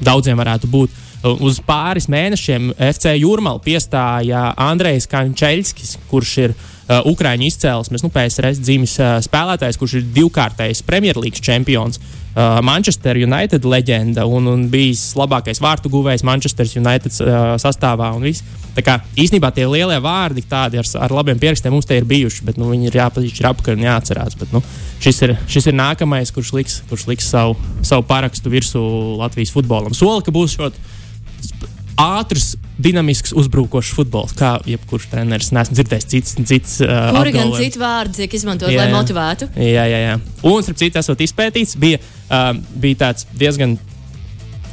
daudziem 0.03 0.37
varētu 0.37 0.69
būt. 0.69 1.01
Uz 1.23 1.61
pāris 1.63 2.09
mēnešiem 2.11 2.73
FC 2.91 3.13
Jurmāla 3.15 3.61
piestāja 3.63 4.49
Andrejs 4.59 5.07
Kančēļskis, 5.09 5.95
kurš 6.11 6.33
ir 6.43 6.53
uh, 6.53 6.72
Ukrāņu 6.83 7.47
izcēlesmes, 7.47 8.03
nu, 8.03 8.09
PSRS 8.11 8.59
dzīves 8.59 8.97
uh, 8.99 9.13
spēlētājs, 9.23 9.79
kurš 9.79 9.99
ir 10.01 10.09
divkārtais 10.17 10.83
Premjerlīgas 10.83 11.43
čempions, 11.43 11.99
uh, 11.99 12.59
Manchester 12.65 13.15
United 13.23 13.63
leģenda 13.63 14.25
un, 14.27 14.49
un 14.51 14.65
bijis 14.71 15.13
labākais 15.15 15.61
vārtu 15.63 15.91
guvējs 15.93 16.25
Manchester 16.27 16.67
United 16.81 17.15
uh, 17.23 17.53
sastāvā. 17.61 18.11
Tā 18.73 18.81
kā 18.81 18.97
īstenībā 19.15 19.51
tie 19.53 19.67
lielie 19.69 19.99
vārdi, 20.01 20.41
tādi 20.49 20.79
ar, 20.81 20.87
ar 21.05 21.13
labiem 21.13 21.39
pierakstiem 21.39 21.71
mums 21.75 21.85
te 21.87 21.95
ir 21.99 22.07
bijuši, 22.09 22.43
bet 22.47 22.57
nu, 22.57 22.71
viņi 22.71 22.89
ir 22.89 22.97
jāpazīst 22.97 23.45
apkārt 23.45 23.77
un 23.77 23.85
jāatcerās. 23.85 24.35
Bet, 24.39 24.51
nu, 24.55 24.63
šis, 25.03 25.21
ir, 25.27 25.35
šis 25.47 25.69
ir 25.69 25.77
nākamais, 25.77 26.33
kurš 26.33 26.51
liks, 26.57 26.79
kurš 26.89 27.05
liks 27.11 27.29
savu, 27.29 27.55
savu 27.85 28.03
parakstu 28.09 28.51
virsū 28.51 28.81
Latvijas 29.21 29.53
futbolam. 29.53 29.93
Soli, 29.93 30.25
ka 30.25 30.33
būs 30.33 30.57
šot 30.57 30.81
ātrs, 31.99 32.53
dinamisks, 32.81 33.33
uzbrukošs 33.37 33.93
futbols, 33.95 34.33
kā 34.37 34.55
jebkurš 34.67 35.07
treneris. 35.11 35.51
Nesmu 35.55 35.77
dzirdējis 35.77 36.09
cits, 36.09 36.35
cits 36.49 36.75
uh, 36.85 37.11
Kuri 37.15 37.33
gan 37.35 37.53
citu 37.57 37.81
vārdu 37.83 38.17
tiek 38.17 38.33
izmantot, 38.33 38.71
Jā, 38.73 38.83
lai 38.83 38.93
motivētu? 38.95 39.49
Jā, 39.59 39.85
jā, 39.91 39.99
jā. 40.07 40.19
Un, 40.41 40.65
starp 40.65 40.81
citu, 40.81 41.01
esot 41.01 41.23
izpētīts, 41.27 41.77
bija, 41.79 42.01
uh, 42.27 42.51
bija 42.83 43.03
tāds 43.05 43.27
diezgan 43.37 43.77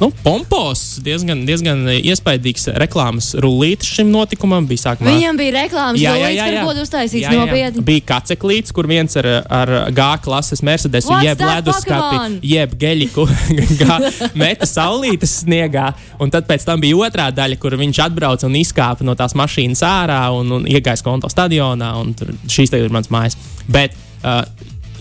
nu, 0.01 0.09
pompos, 0.25 0.81
diezgan, 1.05 1.43
diezgan 1.45 1.83
iespaidīgs 1.93 2.71
reklāmas 2.81 3.31
rullītis 3.41 3.91
šim 3.99 4.09
notikumam. 4.13 4.65
Bija 4.69 4.87
sākumā. 4.87 5.13
Viņam 5.13 5.37
bija 5.37 5.53
reklāmas 5.59 6.01
dolīts, 6.01 6.41
par 6.41 6.57
ko 6.65 6.73
uztaisīts 6.81 7.27
nopietni. 7.35 7.83
Bija 7.85 8.05
kaceklīts, 8.09 8.73
kur 8.73 8.89
viens 8.89 9.17
ar, 9.21 9.29
ar 9.45 9.73
G 9.93 10.07
klases 10.25 10.63
Mercedes, 10.65 11.05
What's 11.09 11.27
jeb 11.27 11.43
leduskapi, 11.45 12.39
jeb 12.49 12.73
geļiku, 12.81 13.27
meta 14.41 14.69
saulītes 14.69 15.37
sniegā. 15.43 15.91
Un 16.21 16.33
tad 16.33 16.49
pēc 16.49 16.65
tam 16.65 16.81
bija 16.81 16.97
otrā 17.05 17.29
daļa, 17.35 17.59
kur 17.61 17.77
viņš 17.77 18.01
atbrauca 18.07 18.49
un 18.49 18.57
izkāpa 18.57 19.05
no 19.05 19.15
tās 19.19 19.37
mašīnas 19.37 19.85
ārā 19.85 20.23
un, 20.33 20.57
un 20.57 20.69
iegāja 20.69 21.05
konto 21.05 21.29
stadionā. 21.31 21.93
un 22.01 22.15
tur 22.17 22.33
Šīs 22.49 22.73
te 22.73 22.81
ir 22.81 22.93
mans 22.93 23.11
mājas. 23.13 23.37
Bet, 23.69 23.93
uh, 24.25 24.41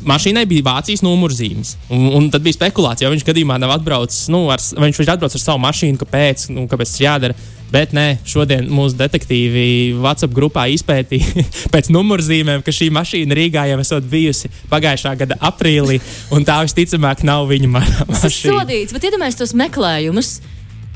Mašīnai 0.06 0.46
bija 0.48 0.64
Vācijas 0.66 1.02
numurzīmes. 1.04 1.76
Un, 1.92 2.08
un 2.16 2.28
tad 2.32 2.44
bija 2.44 2.56
spekulācija, 2.56 3.06
jo 3.08 3.14
viņš 3.14 3.24
gadījumā 3.28 3.58
nav 3.60 3.74
atbraucis. 3.76 4.28
Nu, 4.32 4.46
ar, 4.52 4.60
viņš, 4.60 5.00
atbrauc 5.04 5.36
ar 5.36 5.42
savu 5.42 5.62
mašīnu, 5.64 6.00
kāpēc, 6.00 6.48
nu, 6.54 6.66
kāpēc 6.70 6.92
tas 6.92 7.02
jādara. 7.02 7.38
Bet 7.70 7.92
nē, 7.94 8.06
šodien 8.26 8.66
mūsu 8.66 8.96
detektīvi 8.98 9.64
WhatsApp 10.02 10.34
grupā 10.34 10.64
izpētīja 10.74 11.44
pēc 11.74 11.90
numurzīmēm, 11.94 12.64
ka 12.66 12.74
šī 12.74 12.88
mašīna 12.96 13.36
Rīgā 13.38 13.68
jau 13.70 13.78
esot 13.82 14.08
bijusi 14.10 14.50
pagājušā 14.72 15.14
gada 15.20 15.38
aprīlī, 15.50 16.00
un 16.34 16.46
tā 16.48 16.58
visticamāk 16.66 17.22
nav 17.28 17.46
viņa 17.52 17.70
ma 17.70 17.84
Tas 17.86 18.24
ir 18.24 18.32
mašīna. 18.32 18.56
sodīts, 18.56 18.96
bet 18.96 19.06
iedomājieties 19.10 19.42
tos 19.44 19.54
meklējumus. 19.62 20.32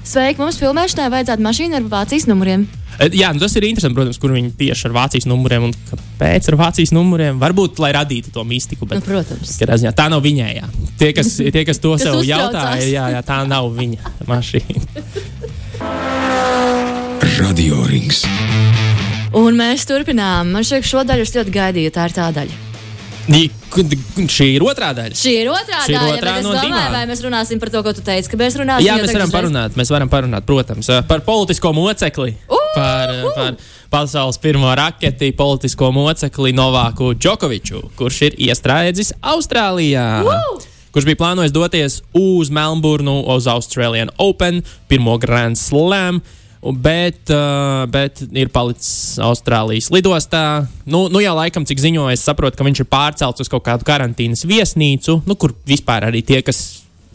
Sveiki, 0.05 0.37
mums 0.43 0.59
filmēšanai 0.61 1.07
vajadzētu 1.15 1.45
mašīnu 1.45 1.79
ar 1.79 1.85
Vācijas 1.89 2.27
numuriem. 2.29 2.67
E, 3.01 3.09
Jā, 3.17 3.31
nu 3.35 3.41
tas 3.43 3.55
ir 3.57 3.65
interesanti, 3.67 3.97
protams, 3.97 4.19
kur 4.21 4.35
viņi 4.35 4.51
tieši 4.59 4.87
ar 4.91 4.95
Vācijas 4.99 5.25
numuriem 5.31 5.65
un 5.71 5.73
kāpēc 5.89 6.51
ar 6.53 6.57
Vācijas 6.61 6.93
numuriem. 6.95 7.39
Varbūt, 7.41 7.81
lai 7.83 7.91
radītu 7.97 8.31
to 8.35 8.45
mistiku. 8.47 8.85
Nu, 8.85 8.99
Bet, 8.99 9.07
protams. 9.09 9.55
Katrā 9.63 9.79
ziņā 9.81 9.95
tā 9.97 10.11
nav 10.13 10.21
viņējā. 10.27 10.69
Tie, 11.01 11.09
kas, 11.17 11.33
tie, 11.41 11.65
kas 11.67 11.81
to 11.83 11.95
Kas 11.97 12.05
sev 12.05 12.21
uztraucās. 12.21 12.29
jautāja, 12.29 12.91
jā, 12.93 13.07
jā, 13.17 13.25
tā 13.27 13.41
nav 13.49 13.71
viņa 13.79 14.13
mašīna. 14.31 14.85
Radio 17.41 17.81
Rings. 17.89 18.23
Un 19.35 19.57
mēs 19.59 19.89
turpinām. 19.89 20.53
Man 20.55 20.63
šķiet, 20.69 20.85
ka 20.85 20.93
šo 20.93 21.03
daļu 21.09 21.25
es 21.27 21.33
ļoti 21.35 21.57
gaidīju. 21.57 21.95
Tā 21.97 22.05
ir 22.13 22.15
tā 22.21 22.29
daļa. 22.37 22.61
Šī 23.25 24.47
ir 24.59 24.65
otrā 24.67 24.91
daļa. 24.97 25.17
Šī 25.17 25.33
ir 25.43 25.49
otrā 25.53 25.81
Šī 25.87 25.95
ir 25.95 25.99
daļa, 25.99 26.17
otrā 26.19 26.35
no 26.45 26.51
domāju, 26.53 26.69
divām. 26.69 26.93
vai 26.93 27.05
mēs 27.09 27.23
runāsim 27.25 27.61
par 27.63 27.71
to, 27.73 27.83
ko 27.87 27.93
tu 27.97 28.03
teici, 28.05 28.29
ka 28.31 28.37
mēs 28.37 28.59
runāsim. 28.61 28.85
Jā, 28.87 28.99
mēs 29.01 29.13
varam 29.15 29.29
uzreiz- 29.29 29.37
parunāt, 29.37 29.79
mēs 29.81 29.91
varam 29.91 30.09
parunāt, 30.13 30.45
protams, 30.47 30.91
par 31.09 31.21
politisko 31.21 31.73
mocekli. 31.75 32.35
Par, 32.75 33.09
eh, 33.11 33.23
par 33.37 33.57
pasaules 33.91 34.37
pirmo 34.39 34.67
raketi, 34.77 35.33
politisko 35.33 35.93
mocekli 35.95 36.53
Novāku 36.53 37.15
Džokoviču, 37.15 37.91
kurš 37.97 38.23
ir 38.23 38.33
iestrēdzis 38.37 39.13
Austrālijā. 39.23 40.23
Woo! 40.25 40.61
Kurš 40.93 41.05
bija 41.05 41.17
plānojis 41.17 41.51
doties 41.53 42.03
uz 42.15 42.51
Melnburnu, 42.51 43.25
uz 43.27 43.47
Australian 43.47 44.11
Open, 44.19 44.63
pirmo 44.89 45.19
Grand 45.19 45.57
Slam. 45.59 46.21
Bet, 46.65 47.29
uh, 47.29 47.85
bet 47.93 48.23
ir 48.33 48.49
palicis 48.49 49.19
Austrālijas 49.21 49.91
lidostā. 49.93 50.65
Nu, 50.89 51.07
nu 51.13 51.21
jau 51.21 51.35
laikam, 51.37 51.67
cik 51.69 51.83
ziņoju, 51.83 52.15
es 52.15 52.25
saprotu, 52.25 52.57
ka 52.57 52.65
viņš 52.65 52.81
ir 52.81 52.89
pārcelts 52.89 53.45
uz 53.45 53.53
kaut 53.53 53.67
kādu 53.67 53.85
karantīnas 53.85 54.47
viesnīcu, 54.49 55.21
nu, 55.29 55.37
kur 55.37 55.53
vispār 55.69 56.09
arī 56.09 56.25
tie, 56.25 56.41
kas 56.47 56.63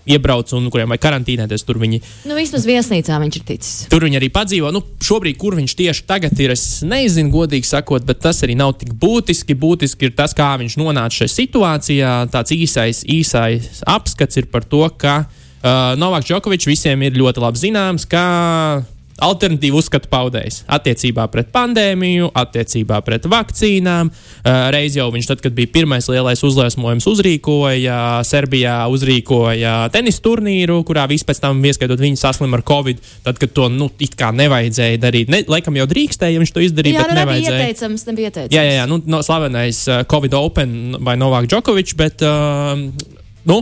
iebrauc 0.09 0.51
un 0.57 0.69
kuriem 0.73 0.89
vajag 0.89 1.03
karantīnēties, 1.03 1.63
tur 1.67 1.79
viņi 1.81 2.01
Nu, 2.29 2.35
vismaz 2.37 2.65
viesnīcā 2.67 3.17
viņš 3.21 3.39
ir 3.39 3.45
ticis. 3.47 3.71
Tur 3.91 4.05
viņi 4.05 4.19
arī 4.19 4.29
padzīvo. 4.33 4.71
Nu, 4.73 4.81
šobrīd, 5.05 5.37
kur 5.39 5.57
viņš 5.59 5.75
tieši 5.79 6.05
tagad 6.09 6.39
ir, 6.41 6.53
es 6.55 6.81
nezinu, 6.85 7.31
godīgi 7.33 7.69
sakot, 7.69 8.05
bet 8.07 8.21
tas 8.23 8.41
arī 8.45 8.57
nav 8.59 8.75
tik 8.81 8.93
būtiski. 8.99 9.57
Būtiski 9.59 10.09
ir 10.09 10.15
tas, 10.17 10.35
kā 10.37 10.51
viņš 10.61 10.77
nonāca 10.81 11.21
šajā 11.21 11.33
situācijā. 11.35 12.13
Tāds 12.33 12.55
īsais, 12.55 13.03
īsais 13.09 13.83
apskats 13.87 14.41
ir 14.41 14.49
par 14.53 14.65
to, 14.65 14.85
ka 15.01 15.21
uh, 15.25 15.97
Novaks 15.99 16.29
Džokovičs 16.29 16.69
visiem 16.69 17.05
ir 17.05 17.19
ļoti 17.19 17.45
labi 17.45 17.67
zināms, 17.67 18.07
kā 18.09 18.25
alternatīvu 19.23 19.79
uzskatu 19.81 20.09
paudējs 20.11 20.63
attiecībā 20.71 21.25
pret 21.31 21.49
pandēmiju, 21.53 22.29
attiecībā 22.38 22.99
pret 23.05 23.27
vakcīnām. 23.29 24.09
Uh, 24.09 24.69
reiz 24.73 24.97
jau 24.97 25.09
viņš, 25.13 25.29
tad, 25.31 25.43
kad 25.43 25.55
bija 25.55 25.71
pirmais 25.73 26.07
lielais 26.11 26.43
uzliesmojums, 26.45 27.07
uzrīkoja 27.09 27.99
Serbijā, 28.27 28.77
uzrīkoja 28.91 29.75
tenisa 29.93 30.23
turnīru, 30.25 30.79
kurā 30.88 31.05
viss 31.11 31.27
pēc 31.27 31.43
tam, 31.43 31.61
ieskaitot 31.65 32.01
viņu, 32.01 32.19
saslima 32.19 32.59
ar 32.59 32.65
covid. 32.67 33.03
Tad, 33.25 33.41
kad 33.41 33.53
to 33.55 33.69
nu, 33.73 33.89
it 34.01 34.15
kā 34.19 34.31
nevajadzēja 34.35 35.01
darīt, 35.01 35.31
ne, 35.31 35.43
laikam 35.49 35.77
jau 35.79 35.88
drīkstēja, 35.89 36.38
ja 36.38 36.43
viņš 36.43 36.55
to 36.55 36.65
izdarīja, 36.65 36.99
Jā, 36.99 37.05
bet 37.05 37.13
nu 37.13 37.19
nebija 37.19 37.35
nevajadzēja. 37.35 37.67
ieteicams, 37.67 38.07
nebija 38.09 38.31
ieteicams. 38.31 38.55
Jā, 38.55 38.65
jā, 38.65 38.79
jā 38.81 38.88
nu, 38.89 39.01
no, 39.09 39.21
slavenais 39.25 39.83
uh, 39.89 40.01
Covid 40.09 40.35
Open 40.39 40.75
vai 41.05 41.17
Novāk 41.19 41.49
Džokovičs, 41.51 41.97
bet 41.99 42.25
uh, 42.25 42.75
nu, 43.49 43.61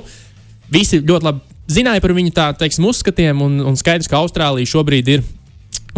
visi 0.74 1.02
ļoti 1.02 1.32
labi 1.32 1.46
zināja 1.72 2.04
par 2.04 2.14
viņu 2.16 2.34
tā, 2.36 2.52
teiksim, 2.58 2.88
uzskatiem, 2.88 3.42
un, 3.44 3.60
un 3.68 3.78
skaidrs, 3.80 4.10
ka 4.12 4.22
Austrālija 4.22 4.70
šobrīd 4.72 5.12
ir 5.18 5.26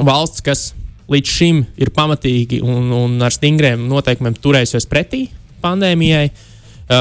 valsts, 0.07 0.43
kas 0.45 0.69
līdz 1.09 1.33
šim 1.33 1.63
ir 1.81 1.91
pamatīgi 1.95 2.61
un, 2.65 2.91
un 2.93 3.17
ar 3.25 3.33
stingriem 3.33 3.87
noteikumiem 3.89 4.37
turējusies 4.39 4.87
pretī 4.89 5.27
pandēmijai. 5.63 6.29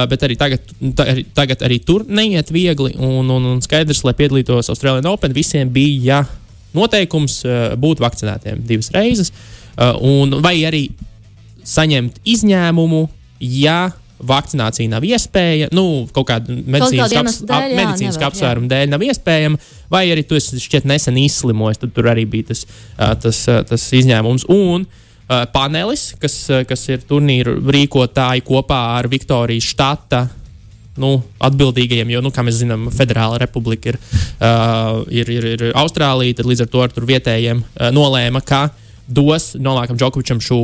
Bet 0.08 0.24
arī 0.26 0.34
tagad, 0.36 0.64
ta, 0.96 1.06
arī, 1.08 1.22
tagad 1.32 1.62
arī 1.64 1.78
tur 1.80 2.02
neiet 2.04 2.50
viegli. 2.52 2.92
Un, 3.00 3.30
un, 3.32 3.46
un 3.54 3.62
skaidrs, 3.64 4.02
lai 4.04 4.12
piedalītos 4.18 4.68
Austrālijā 4.68 5.08
Open, 5.08 5.32
visiem 5.36 5.70
bija 5.72 6.22
noteikums 6.76 7.40
būt 7.80 8.02
vakcinētiem 8.04 8.60
divas 8.68 8.90
reizes, 8.92 9.32
un, 10.04 10.36
vai 10.44 10.58
arī 10.68 10.82
saņemt 11.68 12.20
izņēmumu, 12.28 13.06
ja 13.40 13.80
vakcinācija 14.18 14.90
nav 14.90 15.04
iespēja, 15.06 15.68
nu, 15.74 16.06
kaut 16.14 16.28
kāda 16.30 16.54
medicīnas, 16.54 17.12
kāda 17.12 17.20
aps, 17.22 17.40
iemesla 17.40 17.48
dēļ, 17.50 17.66
jā, 17.70 17.76
medicīnas 17.78 18.16
nevar, 18.16 18.24
jā. 18.24 18.30
apsvēruma 18.32 18.70
dēļ 18.72 18.94
nav 18.94 19.04
iespējama, 19.06 19.60
vai 19.94 20.04
arī 20.12 20.24
tu 20.26 20.38
esi 20.38 20.62
šķiet 20.62 20.88
nesen 20.90 21.20
izslimojis, 21.22 21.82
tad 21.82 21.92
tur 21.96 22.08
arī 22.10 22.24
bija 22.30 22.50
tas, 22.50 22.64
tas, 23.22 23.44
tas 23.70 23.86
izņēmums. 24.00 24.48
Un 24.54 24.88
ā, 24.88 25.44
panelis, 25.54 26.10
kas, 26.22 26.40
kas 26.68 26.82
ir 26.90 27.06
turnīru 27.08 27.58
rīkotāji 27.62 28.44
kopā 28.48 28.82
ar 28.98 29.10
Viktorijas 29.12 29.70
štata. 29.74 30.26
Nu, 30.98 31.20
atbildīgajiem, 31.46 32.08
jo, 32.10 32.20
nu, 32.26 32.32
kā 32.34 32.42
mēs 32.42 32.56
zinām, 32.58 32.88
Federāla 32.90 33.36
republika 33.38 33.92
ir, 33.92 34.00
uh, 34.02 35.04
ir, 35.14 35.28
ir, 35.30 35.44
ir 35.54 35.60
Austrālija. 35.78 36.40
Tad 36.40 36.48
līdz 36.50 36.64
ar 36.64 36.70
to 36.72 36.82
ar 36.82 37.06
vietējiem 37.12 37.60
uh, 37.62 37.92
nolēma, 37.94 38.42
ka 38.42 38.64
dos 39.06 39.52
Novākam 39.62 39.94
Džokovičam 39.94 40.42
šo, 40.42 40.58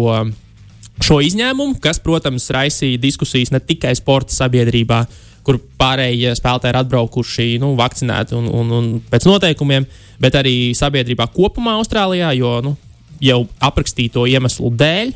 šo 1.03 1.19
izņēmumu, 1.25 1.81
kas, 1.83 1.99
protams, 2.03 2.47
raisīja 2.55 3.01
diskusijas 3.03 3.51
ne 3.55 3.61
tikai 3.61 3.95
sporta 3.99 4.35
sabiedrībā, 4.37 5.05
kur 5.45 5.59
pārējie 5.81 6.33
spēlētāji 6.39 6.73
ir 6.73 6.79
atbraukuši 6.81 7.47
nu, 7.61 7.75
vakcinēti 7.77 8.37
un, 8.39 8.47
un, 8.49 8.71
un 8.73 8.87
pēc 9.11 9.27
noteikumiem, 9.29 9.85
bet 10.23 10.39
arī 10.41 10.73
sabiedrībā 10.77 11.27
kopumā 11.35 11.75
Austrālijā, 11.81 12.31
jo 12.39 12.55
nu, 12.65 12.77
jau 13.21 13.43
aprakstīto 13.61 14.25
iemeslu 14.31 14.71
dēļ. 14.73 15.13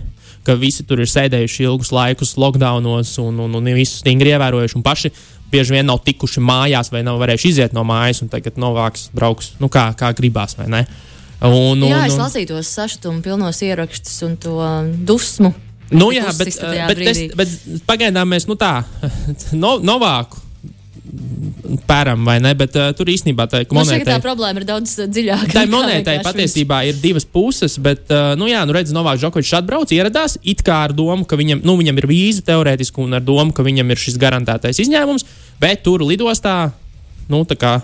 Ka 0.47 0.55
visi 0.57 0.85
tur 0.89 1.01
ir 1.03 1.09
sēdējuši 1.11 1.65
ilgus 1.67 1.91
laikus, 1.93 2.37
lockdownos, 2.41 3.11
un, 3.21 3.41
un, 3.45 3.57
un 3.59 3.67
visu 3.77 3.99
stingri 4.01 4.31
ievērojuši. 4.33 4.77
Un 4.79 4.85
paši 4.87 5.11
bieži 5.53 5.75
vien 5.75 5.85
nav 5.89 5.99
tikuši 6.07 6.41
mājās, 6.41 6.89
vai 6.93 7.03
nav 7.05 7.19
varējuši 7.21 7.51
iziet 7.51 7.75
no 7.77 7.83
mājas, 7.85 8.23
un 8.25 8.31
tagad 8.33 8.57
novāks, 8.61 9.09
brauks, 9.17 9.51
nu, 9.61 9.69
kā, 9.73 9.91
kā 9.99 10.13
gribās, 10.17 10.57
vai 10.57 10.69
ne? 10.73 10.83
Un, 11.45 11.83
Jā, 11.85 12.01
un, 12.01 12.07
es 12.07 12.17
un- 12.17 12.23
lasīju 12.25 12.51
tos 12.55 12.71
sašutumu 12.79 13.21
pilnos 13.23 13.61
ierakstus 13.63 14.17
un 14.27 14.37
to 14.41 14.57
dusmu. 15.09 15.53
Nu, 15.95 16.11
jā, 16.13 16.29
bet, 16.37 16.53
bet, 16.61 17.01
es, 17.09 17.23
bet 17.39 17.83
pagaidām 17.89 18.29
mēs 18.29 18.49
nu, 18.49 18.59
tā, 18.61 18.83
no, 19.63 19.79
novāku 19.81 20.45
pēram, 21.89 22.25
vai 22.27 22.37
ne? 22.43 22.53
Bet 22.59 22.77
uh, 22.79 22.91
tur 22.97 23.09
īstenībā 23.11 23.47
tā 23.51 23.63
ka 23.69 23.77
monētai. 23.77 24.07
tā 24.09 24.19
problēma 24.25 24.63
ir 24.63 24.67
daudz 24.69 24.95
uh, 24.99 25.09
dziļāka. 25.11 25.51
Tā 25.55 25.65
monētai 25.71 26.19
patiesībā 26.25 26.83
ir 26.89 26.99
divas 27.03 27.27
puses, 27.29 27.79
bet, 27.83 28.07
uh, 28.13 28.33
nu, 28.41 28.49
jā, 28.51 28.63
nu, 28.69 28.75
redz, 28.77 28.93
Novāks 28.97 29.23
Džokovičs 29.23 29.55
atbrauc, 29.61 29.93
ieradās 29.95 30.39
it 30.43 30.63
kā 30.67 30.83
ar 30.89 30.95
domu, 30.97 31.27
ka 31.29 31.39
viņam, 31.41 31.63
nu, 31.67 31.77
viņam 31.81 32.01
ir 32.03 32.09
vīza 32.11 32.45
teorētiski 32.49 33.05
un 33.05 33.19
ar 33.19 33.25
domu, 33.25 33.55
ka 33.57 33.67
viņam 33.67 33.95
ir 33.95 34.03
šis 34.05 34.19
garantētais 34.21 34.81
izņēmums, 34.85 35.27
bet 35.63 35.85
tur 35.87 36.05
lidostā, 36.07 36.59
nu, 37.33 37.45
tā 37.49 37.59
kā. 37.59 37.77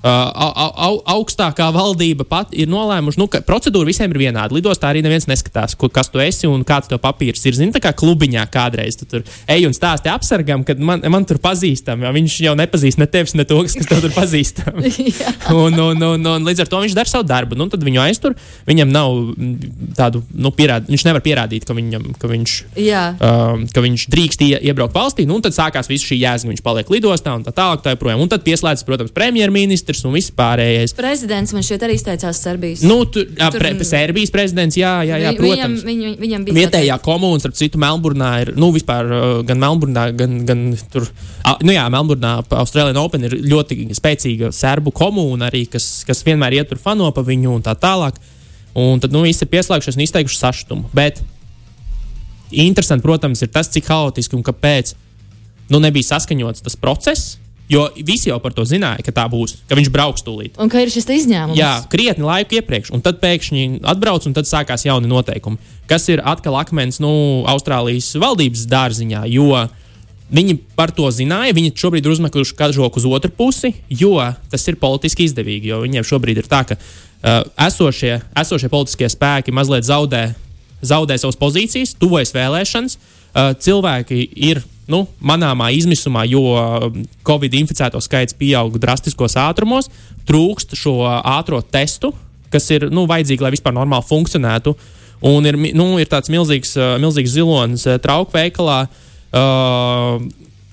Uh, 0.00 0.08
au, 0.32 0.52
au, 0.56 0.70
au, 0.86 0.94
augstākā 1.18 1.66
valdība 1.74 2.24
pat 2.24 2.54
ir 2.56 2.70
nolēmuši, 2.72 3.20
nu, 3.20 3.26
ka 3.28 3.42
procedūra 3.44 3.90
visiem 3.90 4.08
ir 4.14 4.22
vienāda. 4.22 4.54
Lidostā 4.56 4.88
arī 4.88 5.02
neviens 5.04 5.28
neskatās, 5.28 5.74
ko, 5.76 5.90
kas 5.92 6.08
tu 6.08 6.22
esi 6.24 6.48
un 6.48 6.62
kāds 6.64 6.88
tev 6.88 7.02
papīrs 7.02 7.44
ir. 7.44 7.58
Zini, 7.58 7.74
tā 7.74 7.82
kā 7.84 7.92
klubiņā 7.92 8.46
kādreiz 8.48 8.96
tu 8.96 9.04
tur 9.10 9.26
ej 9.50 9.66
un 9.68 9.76
stāsti 9.76 10.08
apsargam, 10.08 10.64
kad 10.64 10.80
man, 10.80 11.04
man 11.12 11.26
tur 11.28 11.36
pazīstam, 11.42 12.00
jo 12.00 12.12
viņš 12.16 12.36
jau 12.46 12.54
nepazīst 12.56 13.00
ne 13.02 13.08
tevis, 13.12 13.36
ne 13.36 13.44
to, 13.44 13.58
kas 13.66 13.76
tev 13.90 14.00
tur 14.06 14.14
pazīstam. 14.16 14.80
Jā. 15.20 15.34
un, 15.52 15.76
un, 15.76 16.06
un, 16.14 16.26
un 16.32 16.48
līdz 16.48 16.64
ar 16.64 16.72
to 16.72 16.80
viņš 16.80 16.96
dara 16.96 17.12
savu 17.12 17.28
darbu. 17.28 17.58
Nu, 17.60 17.68
tad 17.68 17.84
viņu 17.84 18.00
aiztur. 18.00 18.38
Viņam 18.68 18.96
nav 18.96 19.18
mm, 19.36 19.76
tādu, 20.00 20.24
nu, 20.32 20.54
pierād, 20.56 20.88
viņš 20.88 21.06
nevar 21.10 21.24
pierādīt, 21.24 21.68
ka, 21.68 21.76
viņam, 21.76 22.08
ka, 22.16 22.30
viņš, 22.30 22.56
um, 22.80 23.68
ka 23.68 23.84
viņš 23.84 24.08
drīkst 24.16 24.48
ie, 24.48 24.54
iebraukt 24.70 24.96
valstī. 24.96 25.28
Nu, 25.28 25.36
un 25.36 25.44
tad 25.44 25.56
sākās 25.56 25.92
viss 25.92 26.08
šī 26.08 26.22
jēga, 26.22 26.48
viņš 26.48 26.64
paliek 26.64 26.88
lidostā 26.96 27.36
un 27.36 27.44
tā 27.44 27.52
tālāk. 27.52 27.84
Tā 27.84 27.94
joprojām. 27.94 28.24
un 28.24 28.32
tad 28.32 28.44
pieslēdzas, 28.46 28.86
protams, 28.88 29.12
premjerministrs, 29.16 29.89
ministrs 29.90 30.06
un 30.06 30.14
viss 30.14 30.30
pārējais. 30.34 30.94
Prezidents 30.96 31.52
man 31.54 31.64
šeit 31.66 31.82
arī 31.82 31.96
izteicās 31.98 32.40
Serbijas. 32.40 32.82
Nu, 32.86 33.04
tur, 33.04 33.26
jā, 33.26 33.50
Tur- 33.50 33.60
pre, 33.60 33.72
Serbijas 33.84 34.30
prezidents, 34.30 34.76
jā, 34.76 35.02
jā, 35.04 35.18
jā 35.18 35.30
Vi- 35.32 35.38
viņam, 35.38 35.56
protams. 35.56 35.84
viņam, 35.84 36.16
viņam 36.18 36.44
bija 36.44 36.54
Vietējā 36.58 36.98
komūna, 37.02 37.40
starp 37.40 37.54
citu, 37.54 37.78
Melnburnā 37.78 38.40
ir, 38.42 38.54
nu, 38.56 38.72
vispār 38.72 39.44
gan 39.44 39.58
Melnburnā, 39.58 40.16
gan, 40.16 40.44
gan 40.46 40.76
tur, 40.90 41.08
a, 41.44 41.56
nu, 41.62 41.72
jā, 41.72 41.88
Melnburnā, 41.90 42.44
Austrālijā 42.48 42.96
Open 42.96 43.24
ir 43.24 43.30
ļoti 43.30 43.90
spēcīga 43.90 44.52
serbu 44.52 44.92
komūna 44.92 45.50
arī, 45.50 45.68
kas, 45.68 46.04
kas 46.06 46.22
vienmēr 46.22 46.52
iet 46.60 46.68
tur 46.68 46.78
fano 46.78 47.10
pa 47.12 47.22
viņu 47.22 47.56
un 47.56 47.62
tā 47.62 47.74
tālāk. 47.74 48.14
Un 48.74 49.00
tad, 49.00 49.10
nu, 49.10 49.22
visi 49.22 49.42
ir 49.42 49.50
pieslēgušies 49.50 49.96
un 49.96 50.02
izteikuši 50.06 50.38
sašutumu. 50.38 50.84
Bet 50.94 51.22
interesanti, 52.52 53.02
protams, 53.02 53.42
ir 53.42 53.48
tas, 53.48 53.68
cik 53.68 53.84
haotiski 53.90 54.36
un 54.36 54.44
kāpēc 54.46 54.94
nu, 55.70 55.80
nebija 55.80 56.06
saskaņots 56.06 56.62
tas 56.62 56.76
process. 56.76 57.38
Jo 57.70 57.84
visi 57.94 58.32
jau 58.32 58.40
par 58.42 58.50
to 58.50 58.64
zināja, 58.66 58.98
ka 59.06 59.12
tā 59.14 59.24
būs, 59.30 59.60
ka 59.70 59.76
viņš 59.78 59.90
brauks 59.94 60.24
tūlīt. 60.26 60.56
Un 60.58 60.70
ka 60.72 60.80
ir 60.82 60.90
šis 60.90 61.06
izņēmums. 61.20 61.58
Jā, 61.58 61.76
krietni 61.92 62.26
laiku 62.26 62.58
iepriekš, 62.58 62.90
un 62.96 63.02
tad 63.04 63.20
pēkšņi 63.22 63.84
atbrauc, 63.92 64.26
un 64.26 64.34
tad 64.34 64.50
sākās 64.50 64.88
jauni 64.88 65.10
noteikumi. 65.10 65.60
Kas 65.90 66.08
ir 66.10 66.22
atkal 66.26 66.58
akmens 66.58 66.98
nu, 67.02 67.12
Austrālijas 67.50 68.10
valdības 68.18 68.66
dārziņā, 68.70 69.22
jo 69.30 69.54
viņi 70.34 70.56
par 70.78 70.90
to 70.94 71.06
zināja. 71.14 71.54
Viņi 71.54 71.74
šobrīd 71.78 72.06
ir 72.06 72.14
uzmetuši 72.14 72.56
kažoku 72.58 72.98
uz 72.98 73.06
otru 73.06 73.30
pusi, 73.34 73.72
jo 73.86 74.16
tas 74.50 74.66
ir 74.70 74.78
politiski 74.80 75.26
izdevīgi. 75.28 75.70
Jo 75.70 75.82
viņiem 75.84 76.06
šobrīd 76.06 76.42
ir 76.42 76.50
tā, 76.50 76.64
ka 76.66 76.78
uh, 76.78 77.42
esošie, 77.68 78.16
esošie 78.42 78.70
politiskie 78.72 79.10
spēki 79.10 79.54
mazliet 79.54 79.86
zaudē, 79.86 80.32
zaudē 80.82 81.18
savas 81.22 81.38
pozīcijas, 81.38 81.94
tuvojas 82.02 82.34
vēlēšanas. 82.34 82.98
Uh, 83.30 83.52
cilvēki 83.62 84.24
ir 84.50 84.64
nu, 84.90 85.04
manāmā 85.22 85.70
izmisumā, 85.76 86.24
jo 86.30 86.42
uh, 86.54 86.88
Covid 87.26 87.54
inficēto 87.60 88.00
skaits 88.02 88.36
pieaug 88.38 88.78
drastiskos 88.82 89.38
ātrumos, 89.40 89.90
trūkst 90.28 90.76
šo 90.78 90.98
ātrā 91.08 91.62
testu, 91.72 92.12
kas 92.50 92.66
ir 92.74 92.88
nu, 92.90 93.06
vajadzīgi, 93.10 93.44
lai 93.44 93.54
vispār 93.54 93.76
normāli 93.76 94.08
funkcionētu. 94.08 94.74
Un 95.30 95.46
ir, 95.46 95.58
nu, 95.76 95.92
ir 96.00 96.08
tāds 96.10 96.32
milzīgs, 96.32 96.74
uh, 96.78 96.94
milzīgs 97.02 97.34
zilonis 97.36 97.86
uh, 97.88 97.98
trauku 98.02 98.34
veikalā. 98.36 98.82
Uh, 99.30 100.22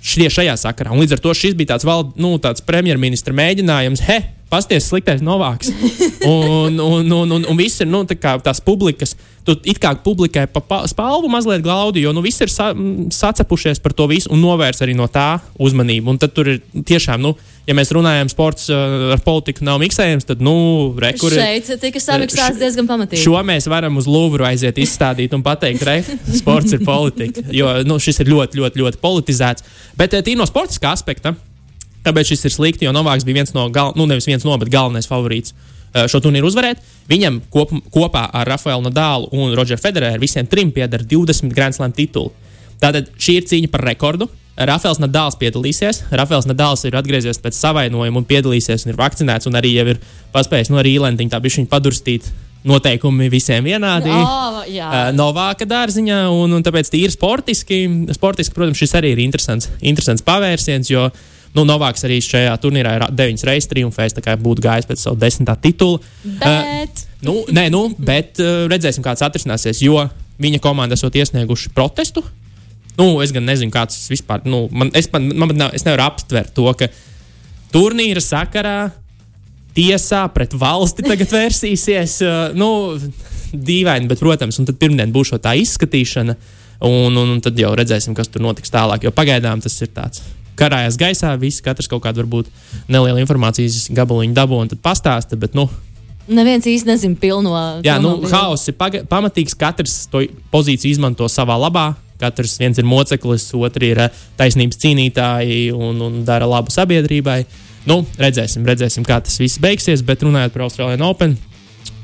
šie, 0.08 0.30
šajā 0.34 0.56
sakarā. 0.62 0.94
Un 0.94 1.04
līdz 1.04 1.18
ar 1.18 1.24
to 1.24 1.36
šis 1.36 1.56
bija 1.58 1.76
tāds, 1.76 1.88
vald, 1.88 2.16
nu, 2.20 2.36
tāds 2.42 2.64
premjerministra 2.66 3.36
mēģinājums, 3.36 4.04
he, 4.08 4.22
pasties 4.52 4.88
sliktais 4.88 5.24
novāks. 5.24 5.72
Un, 6.28 6.80
un, 6.80 7.12
un, 7.12 7.32
un, 7.38 7.46
un 7.52 7.60
viss 7.60 7.84
ir 7.84 7.90
nu, 7.90 8.02
tā 8.08 8.18
kā 8.20 8.38
tās 8.44 8.62
publikas. 8.64 9.16
Tu 9.48 9.56
it 9.72 9.80
kā 9.84 9.94
publikai 10.04 10.48
pa, 10.52 10.62
pa 10.64 10.82
spalvu 10.90 11.30
mazliet 11.32 11.64
glaudi, 11.64 12.04
jo 12.04 12.14
nu, 12.16 12.24
viss 12.26 12.44
ir 12.44 12.52
sa, 12.52 12.72
sacepušies 13.14 13.80
par 13.84 13.96
to 13.96 14.08
visu 14.12 14.32
un 14.34 14.42
novērs 14.44 14.84
arī 14.84 14.96
no 14.98 15.08
tā 15.12 15.38
uzmanību. 15.60 16.14
Un 16.14 16.20
tad 16.22 16.36
tur 16.36 16.52
ir 16.56 16.64
tiešām, 16.74 17.24
nu, 17.24 17.36
ja 17.68 17.76
mēs 17.76 17.92
runājam, 17.96 18.30
sports 18.32 18.70
uh, 18.72 19.12
ar 19.16 19.22
politiku 19.26 19.66
nav 19.68 19.82
miksējams, 19.82 20.28
tad, 20.30 20.44
nu, 20.44 20.56
rekur. 21.02 21.34
Šeit 21.36 21.70
tika 21.82 22.02
samiksēts 22.02 22.62
diezgan 22.62 22.88
pamatīgi. 22.90 23.22
Šo 23.26 23.42
mēs 23.48 23.68
varam 23.72 24.00
uz 24.00 24.08
Lūvru 24.10 24.48
aiziet, 24.48 24.80
izstādīt 24.82 25.36
un 25.36 25.44
pateikt, 25.46 25.84
ka 25.84 25.98
sports 26.40 26.78
ir 26.78 26.84
politika. 26.88 27.44
Jo 27.54 27.78
nu, 27.88 28.00
šis 28.04 28.24
ir 28.24 28.32
ļoti, 28.32 28.62
ļoti, 28.62 28.84
ļoti 28.84 29.02
politizēts. 29.04 29.68
Bet 30.00 30.16
eh, 30.16 30.24
tīri 30.24 30.40
no 30.40 30.48
sportiskā 30.48 30.94
aspekta, 30.96 31.36
kāpēc 32.08 32.32
šis 32.32 32.48
ir 32.48 32.56
slikti, 32.56 32.88
jo 32.88 32.96
Novāks 32.96 33.28
bija 33.28 33.42
viens 33.42 33.52
no, 33.56 33.68
gal, 33.74 33.92
nu 34.00 34.08
nevis 34.08 34.30
viens 34.30 34.48
no, 34.48 34.56
bet 34.62 34.72
galvenais 34.72 35.10
favorīts 35.10 35.52
eh, 35.54 36.08
šo 36.08 36.24
turnīru 36.24 36.48
uzvarēt. 36.48 36.80
Viņam 37.12 37.42
kop, 37.52 37.76
kopā 37.92 38.30
ar 38.32 38.48
Rafaelu 38.48 38.88
Nadālu 38.88 39.32
un 39.36 39.56
Rodžeru 39.58 39.84
Federeru 39.84 40.24
visiem 40.24 40.48
trim 40.48 40.72
pieder 40.76 41.04
20 41.04 41.52
Grand 41.56 41.76
Slam 41.76 41.96
tituli. 41.96 42.32
Tātad 42.80 43.10
šī 43.18 43.42
ir 43.42 43.48
cīņa 43.50 43.74
par 43.74 43.84
rekordu. 43.90 44.30
Rafaels 44.58 45.00
Nadāls 45.02 45.38
piedalīsies. 45.40 46.04
Rafaels 46.10 46.48
Nadāls 46.50 46.84
ir 46.88 46.98
atgriezies 46.98 47.40
pēc 47.44 47.58
savainojuma 47.60 48.22
un 48.22 48.28
piedalīsies 48.28 48.86
un 48.86 48.94
ir 48.94 49.00
vakcinēts 49.00 49.50
un 49.50 49.60
arī 49.60 49.76
jau 49.76 49.88
ir 49.94 50.02
paspējis 50.34 50.74
no 50.74 50.84
Rīlendiņa 50.86 51.36
tā 51.36 51.42
bišķiņa 51.44 51.72
padurstīt 51.72 52.30
noteikumi 52.68 53.30
visiem 53.32 53.68
vienādi. 53.70 54.12
Oh, 54.12 54.62
jā. 54.68 54.90
Uh, 54.90 55.10
Novāka 55.16 55.68
dārziņā, 55.70 56.24
un, 56.34 56.58
un 56.58 56.66
tāpēc 56.66 56.90
tīri 56.92 57.14
sportiski, 57.14 57.84
sportiski, 58.18 58.56
protams, 58.58 58.82
šis 58.82 58.98
arī 58.98 59.14
ir 59.14 59.24
interesants, 59.24 59.70
interesants 59.80 60.26
pavērsiens, 60.26 60.90
jo 60.92 61.06
nu, 61.56 61.64
Novāks 61.64 62.04
arī 62.10 62.18
šajā 62.26 62.58
turnīrā 62.64 62.98
ir 62.98 63.06
deviņas 63.14 63.46
reizes 63.48 63.72
triumfējis, 63.72 64.18
tā 64.18 64.26
kā 64.26 64.36
būtu 64.42 64.66
gājis 64.66 64.90
pēc 64.90 65.06
savu 65.06 65.22
desmitā 65.22 65.56
titula. 65.62 66.02
Bet 66.42 67.08
Nu, 67.26 67.42
nē, 67.50 67.68
nu, 67.74 67.88
bet 67.98 68.38
uh, 68.44 68.66
redzēsim, 68.70 69.04
kāds 69.06 69.24
atrisināsies, 69.26 69.82
jo 69.82 70.04
viņa 70.42 70.62
komanda 70.62 70.98
esot 70.98 71.16
iesnieguši 71.18 71.72
protestu. 71.74 72.22
Nu, 72.98 73.12
es 73.22 73.32
gan 73.36 73.46
nezinu, 73.46 73.72
kāds 73.74 73.98
tas 74.00 74.10
vispār. 74.10 74.42
Nu, 74.50 74.66
man, 74.74 74.90
es, 74.98 75.10
man, 75.14 75.28
man, 75.38 75.54
nav- 75.58 75.76
es 75.78 75.86
nevaru 75.86 76.08
aptvert 76.08 76.54
to, 76.58 76.66
ka 76.80 76.88
turnīra 77.74 78.24
sakarā 78.24 78.78
tiesā 79.78 80.24
pret 80.34 80.56
valsti 80.58 81.06
tagad 81.06 81.30
vērsīsies. 81.38 82.18
Nu, 82.58 82.70
dīvaini, 83.54 84.10
bet, 84.10 84.20
protams, 84.24 84.58
un 84.60 84.68
tad 84.70 84.80
pirmdien 84.82 85.14
būs 85.14 85.36
tā 85.44 85.54
izskatīšana, 85.62 86.36
un, 86.88 87.14
un, 87.14 87.36
un 87.38 87.44
tad 87.44 87.58
jau 87.60 87.70
redzēsim, 87.78 88.16
kas 88.18 88.32
tur 88.34 88.44
notiks 88.44 88.74
tālāk. 88.74 89.06
Jo 89.06 89.14
pagaidām 89.16 89.62
tas 89.64 89.78
ir 89.86 89.94
tāds. 89.94 90.24
Karājas 90.58 90.98
gaisā, 90.98 91.36
visi 91.38 91.62
katrs 91.62 91.86
kaut 91.92 92.02
kādu 92.02 92.24
varbūt 92.24 92.48
nelielu 92.90 93.22
informācijas 93.22 93.92
gabaliņu 93.94 94.34
dabū 94.34 94.58
un 94.64 94.72
tad 94.72 94.82
pastāsta, 94.82 95.38
bet, 95.38 95.54
nu, 95.54 95.68
neviens 96.28 96.66
īsti 96.66 96.90
nezina 96.90 97.16
pilno. 97.22 97.54
Jā, 97.86 98.00
pilno 98.00 98.16
nu, 98.24 98.32
haoss 98.32 98.72
ir 98.72 98.76
paga- 98.80 99.04
pamatīgs. 99.08 99.54
Katrs 99.56 100.08
to 100.12 100.24
pozīciju 100.52 100.98
izmanto 100.98 101.30
savā 101.32 101.56
labā. 101.62 101.92
Katrs 102.22 102.58
viens 102.60 102.78
ir 102.78 102.88
moceklis, 102.88 103.50
otrs 103.54 103.86
ir 103.86 104.02
eh, 104.02 104.22
taisnības 104.40 104.80
cīnītāji 104.82 105.68
un, 105.76 106.00
un 106.02 106.24
dara 106.28 106.48
labu 106.50 106.74
sabiedrībai. 106.74 107.44
Nu, 107.88 108.02
redzēsim, 108.20 108.66
redzēsim, 108.68 109.06
kā 109.08 109.20
tas 109.24 109.38
viss 109.40 109.62
beigsies. 109.64 110.04
Bet 110.06 110.26
runājot 110.26 110.56
par 110.56 110.66
Austrāliju 110.68 111.06
Open. 111.08 111.38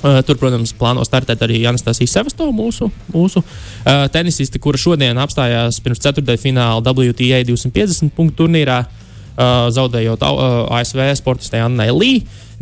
Uh, 0.04 0.20
tur, 0.28 0.36
protams, 0.36 0.74
plāno 0.76 1.04
startēt 1.08 1.46
arī 1.46 1.62
Anastasija 1.68 2.12
Sevastova, 2.12 2.52
mūsu, 2.52 2.90
mūsu 3.14 3.40
uh, 3.40 4.04
tenisiste, 4.12 4.60
kura 4.60 4.80
šodien 4.80 5.16
apstājās 5.20 5.78
pirms 5.84 6.02
ceturtajā 6.04 6.42
fināla 6.42 6.84
WTA 6.84 7.40
250 7.48 8.12
punktu 8.16 8.42
turnīrā, 8.42 8.82
uh, 8.84 9.70
zaudējot 9.72 10.26
uh, 10.28 10.42
ASV 10.76 11.06
sportistei 11.22 11.64
Annai 11.64 11.88
Lī. 11.96 12.12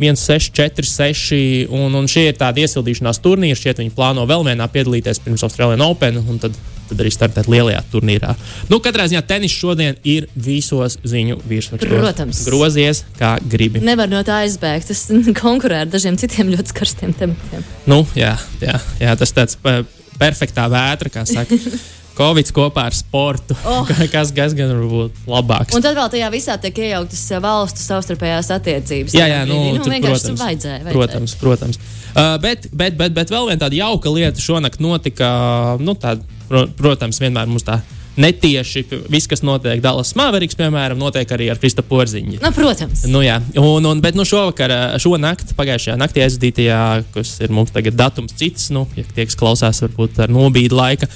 1, 0.02 0.18
6, 0.18 0.52
4, 0.54 0.86
6. 0.86 1.32
Un, 1.70 1.94
un 1.98 2.06
šie 2.10 2.28
ir 2.30 2.38
tādi 2.38 2.62
iesildīšanās 2.62 3.20
turnīri. 3.22 3.58
Šķiet, 3.58 3.82
viņi 3.82 3.94
plāno 3.96 4.26
vēl 4.26 4.46
vienā 4.46 4.66
piedalīties 4.72 5.22
pirms 5.22 5.42
Austrālijas 5.46 5.82
Open 5.86 6.22
tad, 6.42 6.56
tad 6.90 7.02
arī 7.02 7.12
startēt 7.14 7.48
lielajā 7.52 7.80
turnīrā. 7.92 8.34
Nu, 8.70 8.80
katrā 8.84 9.06
ziņā 9.10 9.22
tenis 9.28 9.54
šodien 9.54 9.98
ir 10.08 10.28
visos 10.34 10.98
ziņu 11.08 11.40
virsrakstos. 11.48 11.92
Protams. 11.92 12.42
Grozies, 12.48 13.04
kā 13.18 13.36
gribi. 13.42 13.82
Nevar 13.84 14.10
no 14.12 14.22
tā 14.26 14.42
aizbēgt. 14.46 14.92
Tas 14.92 15.06
konkurē 15.44 15.84
ar 15.86 15.90
dažiem 15.92 16.18
citiem 16.20 16.52
ļoti 16.54 16.76
karstiem 16.76 17.16
tematiem. 17.16 17.66
Nu, 17.90 18.02
jā, 18.18 18.36
jā, 18.62 18.78
jā, 19.02 19.16
tas 19.18 19.34
tāds 19.34 19.58
perfektā 20.20 20.68
vētra, 20.72 21.12
kā 21.12 21.26
saka. 21.28 21.58
Covid 22.12 22.50
kopā 22.52 22.86
ar 22.90 22.96
sportu. 22.96 23.56
Oh. 23.64 23.88
Kas, 24.12 24.32
kas 24.36 24.52
gan 24.56 24.72
var 24.74 24.84
būt 24.90 25.22
labāks? 25.30 25.76
Un 25.76 25.84
tad 25.84 25.96
vēl 25.96 26.10
tajā 26.12 26.28
visā 26.34 26.58
tiek 26.60 26.76
iejauktas 26.84 27.22
eh, 27.32 27.40
valstu 27.42 27.80
savstarpējās 27.80 28.50
attiecības. 28.52 29.16
Jā, 29.16 29.28
jā, 29.30 29.40
nu, 29.48 29.56
brīdī. 29.56 29.80
tur, 29.80 29.96
protams, 30.10 30.42
vajadzēja, 30.42 30.82
vajadzēja. 30.82 30.96
protams, 30.98 31.36
protams. 31.40 31.80
Uh, 32.12 32.34
bet, 32.42 32.68
bet, 32.68 32.98
bet, 33.00 33.14
bet 33.16 33.32
vēl 33.32 33.48
viena 33.48 33.64
tāda 33.64 33.78
jauka 33.78 34.12
lieta 34.12 34.44
šonakt 34.44 34.82
notika. 34.84 35.30
Nu, 35.80 35.96
tāda, 35.96 36.20
pro, 36.48 36.66
protams, 36.78 37.20
vienmēr 37.22 37.50
mums 37.50 37.66
tā 37.66 37.80
netieši 38.16 38.84
viss, 39.08 39.28
kas 39.30 39.40
notiek 39.44 39.80
Dallas 39.80 40.12
Maveriks, 40.18 40.56
piemēram, 40.58 41.00
notiek 41.00 41.30
arī 41.32 41.48
ar 41.52 41.60
Krista 41.60 41.84
Porziņu. 41.86 42.42
Nu, 42.42 42.52
protams. 42.52 43.06
Nu, 43.08 43.22
jā, 43.24 43.38
un, 43.56 43.86
un, 43.88 44.02
bet 44.04 44.18
nu, 44.18 44.26
šovakar, 44.28 44.74
šo 45.02 45.16
nakti, 45.20 45.56
pagājušajā 45.56 45.96
naktī 46.00 46.24
aizvadītajā, 46.26 46.80
kas 47.14 47.38
ir 47.40 47.54
mums 47.54 47.72
tagad 47.72 47.96
datums 47.96 48.36
cits, 48.36 48.68
nu, 48.74 48.84
ja 48.98 49.06
tie, 49.08 49.26
kas 49.28 49.38
klausās, 49.38 49.80
varbūt 49.86 50.20
ar 50.26 50.32
nobīdi 50.32 50.76
laika. 50.76 51.08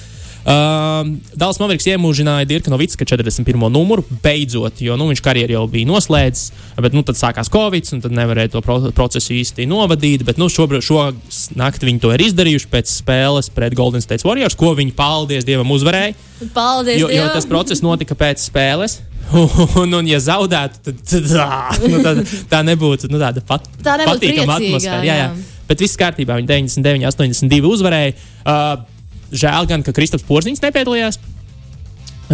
Uh, 0.47 1.17
Dāls 1.35 1.59
Mavriks 1.59 1.89
iemūžināja 1.91 2.47
Dirka 2.47 2.71
Novicka 2.71 3.03
41. 3.03 3.65
numuru 3.67 4.05
beidzot, 4.23 4.79
jo 4.79 4.95
nu, 4.95 5.09
viņš 5.11 5.23
karjeru 5.25 5.57
jau 5.57 5.65
bija 5.73 5.89
noslēdzis, 5.91 6.53
bet 6.85 6.95
nu, 6.95 7.03
tad 7.07 7.19
sākās 7.19 7.51
Covid, 7.51 7.89
un 7.97 8.05
tad 8.05 8.15
nevarēja 8.15 8.53
to 8.55 8.63
pro 8.63 8.77
procesu 8.95 9.35
īsti 9.35 9.67
novadīt. 9.67 10.23
Bet 10.29 10.39
nu, 10.39 10.47
šobrīd, 10.53 10.87
šo 10.87 11.09
nakti 11.59 11.91
viņi 11.91 12.05
to 12.05 12.15
ir 12.15 12.25
izdarījuši 12.29 12.71
pēc 12.71 12.95
spēles 12.95 13.51
pret 13.59 13.75
Golden 13.75 14.05
State 14.05 14.23
Warriors, 14.29 14.55
ko 14.55 14.71
viņi, 14.79 14.95
paldies 14.95 15.49
Dievam, 15.49 15.75
uzvarēja. 15.75 16.15
Paldies! 16.55 17.03
Jo, 17.03 17.11
jo 17.11 17.27
tas 17.35 17.51
process 17.51 17.83
notika 17.83 18.15
pēc 18.15 18.47
spēles. 18.47 19.01
Un, 19.83 19.91
un, 19.91 20.07
ja 20.07 20.21
zaudētu, 20.23 20.79
tad, 20.87 21.01
tad, 21.11 21.81
nu, 21.91 21.99
tad 22.05 22.21
tā 22.47 22.61
nebūtu 22.63 23.11
nu, 23.11 23.19
tāda 23.19 23.43
pat, 23.43 23.67
Tā 23.83 23.97
nebūtu 23.99 24.21
patīkama 24.23 24.61
atmosfēra. 24.61 25.03
Jā, 25.03 25.17
jā. 25.25 25.31
jā. 25.35 25.55
Bet 25.67 25.83
viss 25.83 25.99
kārtībā. 25.99 26.37
Viņi 26.39 26.47
99, 26.47 27.09
82 27.11 27.73
uzvarēja. 27.75 28.15
Uh, 28.47 28.85
žēl 29.33 29.69
gan, 29.71 29.85
ka 29.87 29.95
Kristaps 29.97 30.27
Porziņš 30.27 30.63
nepiedalījās, 30.65 31.19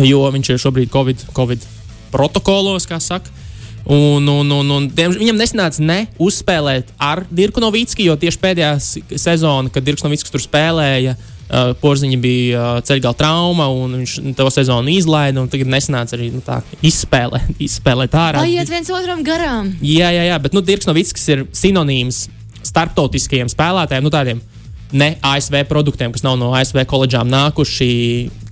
jo 0.05 0.24
viņš 0.35 0.52
ir 0.52 0.61
šobrīd 0.62 0.92
Covid, 0.92 1.24
COVID 1.37 1.68
protokolos, 2.12 2.88
kā 2.88 3.00
saka. 3.02 3.40
Un, 3.83 4.28
un, 4.28 4.46
un, 4.46 4.68
un 4.70 4.85
viņam 4.94 5.38
nesanāca 5.40 5.83
ne 5.83 6.05
uzspēlēt 6.22 6.92
ar 7.02 7.24
Dirku 7.35 7.59
Novicki, 7.62 8.07
jo 8.07 8.14
tieši 8.14 8.38
pēdējā 8.38 8.72
sezona, 9.18 9.72
kad 9.74 9.83
Dirks 9.83 10.05
Novickis 10.07 10.31
tur 10.31 10.42
spēlēja, 10.44 11.16
uh, 11.16 11.72
Porziņa 11.81 12.18
bija 12.22 12.61
uh, 12.61 12.85
ceļgala 12.87 13.18
trauma, 13.18 13.66
un 13.74 13.98
viņš 13.98 14.14
to 14.38 14.46
sezonu 14.55 14.94
izlaida. 14.94 15.42
Tagad 15.50 15.72
nesanāca 15.74 16.14
arī 16.14 16.31
nu, 16.31 16.44
tā, 16.46 16.61
izspēlē, 16.78 17.42
izspēlēt 17.59 18.14
ārā. 18.14 18.44
Paiet 18.44 18.70
viens 18.70 18.92
otram 18.94 19.26
garām. 19.26 19.74
Jā, 19.83 20.12
jā, 20.14 20.28
jā 20.31 20.38
bet 20.46 20.55
nu, 20.55 20.62
Dirks 20.62 20.87
Novickis 20.87 21.26
ir 21.35 21.44
sinonīms 21.50 22.28
starptautiskajiem 22.62 23.50
spēlētājiem, 23.50 24.07
nu, 24.07 24.14
tādiem 24.14 24.46
ne 24.92 25.14
ASV 25.24 25.64
produktiem, 25.68 26.12
kas 26.12 26.24
nav 26.24 26.37
no 26.40 26.52
ASV 26.57 26.85
koledžām 26.88 27.31
nākuši, 27.33 27.92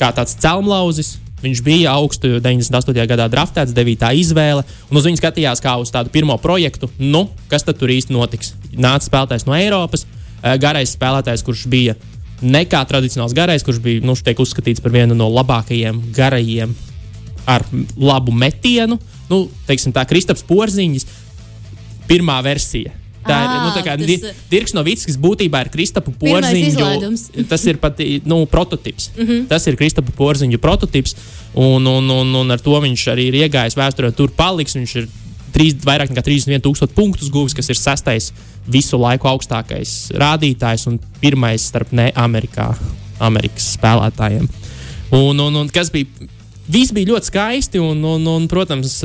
kā 0.01 0.11
tāds 0.17 0.37
celmlauzis. 0.41 1.19
Viņš 1.41 1.63
bija 1.65 1.95
augstu 1.97 2.35
98. 2.37 3.07
gadā 3.09 3.25
draftēts, 3.33 3.73
9. 3.77 4.11
izvēle, 4.21 4.65
un 4.91 5.01
uz 5.01 5.07
viņu 5.09 5.21
skatījās 5.23 5.63
kā 5.65 5.79
uz 5.81 5.93
tādu 5.93 6.13
pirmo 6.13 6.37
projektu. 6.41 6.91
Nu, 7.01 7.31
kas 7.49 7.65
tad 7.65 7.81
tur 7.81 7.93
īsti 7.93 8.13
notiks? 8.13 8.53
Nāca 8.77 9.09
spēlētājs 9.09 9.47
no 9.49 9.57
Eiropas, 9.57 10.05
eh, 10.05 10.59
garais 10.61 10.93
spēlētājs, 10.93 11.45
kurš 11.47 11.65
bija 11.73 11.97
ne 12.43 12.65
kā 12.69 12.85
tradicionāls 12.85 13.37
garais, 13.37 13.65
kurš 13.65 13.81
bija 13.81 14.05
nu, 14.05 14.13
uzskatīts 14.13 14.83
par 14.85 14.93
vienu 14.93 15.17
no 15.17 15.31
labākajiem 15.33 16.13
garajiem 16.13 16.77
ar 17.47 17.65
labu 17.97 18.33
metienu. 18.33 18.99
Nu, 19.31 19.49
teiksim, 19.67 19.93
tā 19.93 20.05
Kristaps 20.09 20.45
Porziņš, 20.45 21.07
pirmā 22.09 22.43
versija. 22.45 23.00
Tā 23.21 23.37
ir 23.45 23.51
nu, 23.53 23.71
tā 23.75 23.83
kā, 23.85 23.95
tas, 24.01 24.09
di 24.09 24.33
Dirks 24.49 24.73
Novickis 24.73 25.19
būtībā 25.21 25.61
ir 25.67 25.71
Kristapa 25.73 26.13
Porziņu. 26.23 27.11
Tas 27.51 27.67
ir 27.69 27.81
pat 27.83 28.01
nu, 28.25 28.47
prototyps. 28.49 29.11
Mm 29.17 29.27
-hmm. 29.27 29.47
Tas 29.51 29.67
ir 29.67 29.77
Kristapa 29.77 30.13
Porziņu 30.17 30.59
prototyps. 30.59 31.17
Un, 31.55 31.87
un, 31.87 32.11
un, 32.11 32.35
un 32.35 32.51
ar 32.51 32.61
to 32.61 32.81
viņš 32.81 33.07
arī 33.13 33.29
ir 33.29 33.35
iegājis 33.45 33.77
vēsturē. 33.77 34.13
Tur 34.17 34.31
paliks. 34.31 34.77
Viņš 34.77 34.97
ir 34.97 35.09
trīs, 35.53 35.75
vairāk 35.85 36.11
nekā 36.11 36.23
31,000 36.23 36.95
punktus 36.95 37.31
guvis, 37.31 37.55
kas 37.55 37.69
ir 37.69 37.77
sastais 37.77 38.33
visu 38.71 38.99
laiku 39.01 39.29
augstākais 39.29 40.11
rādītājs 40.15 40.87
un 40.87 40.99
pirmais 41.21 41.63
starp 41.63 41.93
ne 41.93 42.11
Amerikā, 42.15 42.75
Amerikas 43.19 43.75
spēlētājiem. 43.77 44.49
Un, 45.11 45.41
un, 45.41 45.57
un 45.57 45.69
kas 45.69 45.91
bija? 45.91 46.07
Viss 46.71 46.93
bija 46.95 47.11
ļoti 47.11 47.27
skaisti 47.27 47.81
un, 47.83 48.05
un, 48.05 48.27
un 48.27 48.45
protams, 48.49 49.01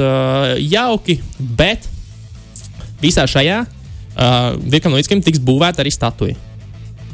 jauki, 0.62 1.18
bet 1.40 1.88
visā 3.02 3.26
šajā 3.26 3.64
uh, 4.16 4.56
Virkam 4.64 4.96
Novickam 4.96 5.22
tiks 5.24 5.44
būvēta 5.44 5.84
arī 5.84 5.94
statuja 5.94 6.36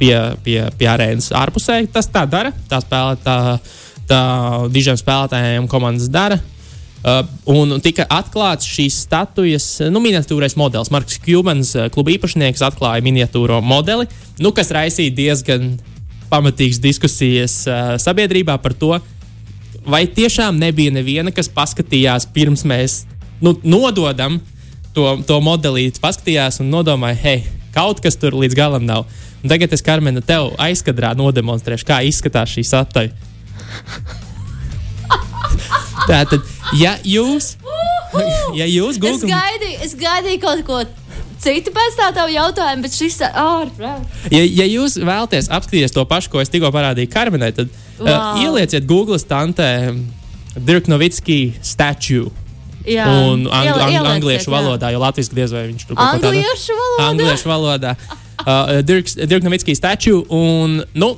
pie, 0.01 0.15
pie, 0.45 0.57
pie 0.77 0.89
arēnas 0.89 1.31
ārpusē. 1.37 1.83
Tas 1.93 2.09
tā 2.11 2.25
dara. 2.29 2.53
Tā 2.69 2.81
spēlē, 2.83 3.19
tā, 3.21 3.37
tā 4.09 4.21
dižiem 4.73 4.97
spēlētājiem 4.99 5.69
komandas 5.71 6.09
dara. 6.11 6.39
Uh, 7.01 7.23
un 7.49 7.79
tika 7.81 8.05
atklāts 8.13 8.67
šīs 8.69 8.99
statujas 9.07 9.67
nu, 9.89 10.01
miniatūrais 10.03 10.53
modelis. 10.59 10.91
Marks 10.93 11.17
Kubans, 11.21 11.73
uh, 11.73 11.87
kluba 11.93 12.13
īpašnieks, 12.13 12.61
atklāja 12.65 13.01
miniatūro 13.05 13.57
modeli, 13.65 14.05
nu, 14.41 14.51
kas 14.53 14.69
raisīja 14.69 15.15
diezgan 15.17 15.71
pamatīgas 16.29 16.77
diskusijas 16.83 17.55
uh, 17.65 17.95
sabiedrībā 18.01 18.53
par 18.61 18.77
to, 18.77 18.93
vai 19.81 20.03
tiešām 20.05 20.61
nebija 20.61 20.93
neviena, 20.93 21.33
kas 21.33 21.49
paskatījās 21.49 22.29
pirms 22.35 22.61
mēs 22.69 22.99
nu, 23.41 23.55
nododam 23.65 24.37
to, 24.95 25.05
to 25.27 25.39
modelīti 25.43 26.01
paskatījās 26.03 26.61
un 26.63 26.71
nodomāja, 26.73 27.19
hei, 27.23 27.43
kaut 27.75 28.01
kas 28.03 28.17
tur 28.19 28.35
līdz 28.37 28.57
galam 28.57 28.85
nav. 28.87 29.05
Un 29.41 29.49
tagad 29.49 29.73
es, 29.73 29.81
Karmena, 29.85 30.21
tev 30.21 30.51
aizkadrā 30.61 31.13
nodemonstrēšu, 31.17 31.87
kā 31.87 32.01
izskatās 32.05 32.53
šī 32.53 32.63
sataja. 32.67 33.11
Tātad, 36.09 36.41
ja 36.77 36.95
jūs, 37.05 37.55
ja 38.57 38.67
jūs 38.67 38.99
Google... 39.01 39.17
es 39.17 39.25
gaidīju, 39.29 39.77
es 39.85 39.95
gaidīju 39.97 40.41
kaut 40.43 40.63
ko 40.67 40.81
citu 41.41 41.73
pēc 41.73 41.97
tā 41.97 42.09
tavu 42.15 42.33
jautājumu, 42.33 42.85
bet 42.85 42.95
šis 42.95 43.19
ir 43.23 43.37
ārprātīgi. 43.41 44.33
Ja, 44.33 44.43
ja 44.61 44.67
jūs 44.69 44.97
vēlaties 45.01 45.49
apskatīties 45.53 45.95
to 45.95 46.05
pašu, 46.09 46.33
ko 46.33 46.41
es 46.43 46.51
tikko 46.53 46.71
parādīju 46.73 47.11
Karmenai, 47.13 47.51
tad 47.57 47.71
wow. 47.99 48.11
uh, 48.11 48.43
ielieciet 48.43 48.85
Google 48.89 49.19
stantē 49.21 49.71
Dirk 50.57 50.89
Novitski 50.91 51.55
statue. 51.65 52.29
Jā, 52.87 53.07
un 53.29 53.47
ang 53.51 53.71
ang 53.77 54.11
angliešu 54.15 54.49
jā. 54.49 54.55
valodā, 54.55 54.91
jo 54.93 55.01
latviešu 55.01 55.37
diez 55.37 55.51
vai 55.53 55.67
viņš 55.69 55.87
tur 55.89 55.97
kaut 55.99 56.21
ko 56.21 56.29
tādu 56.29 56.41
valodā. 56.41 57.09
Angliešu 57.09 57.51
valodā. 57.51 57.95
Uh, 58.41 58.79
Dirks, 58.81 59.19
Dirk 59.29 59.45
Novickīs 59.45 59.83
taču, 59.83 60.23
un, 60.33 60.81
nu, 60.97 61.11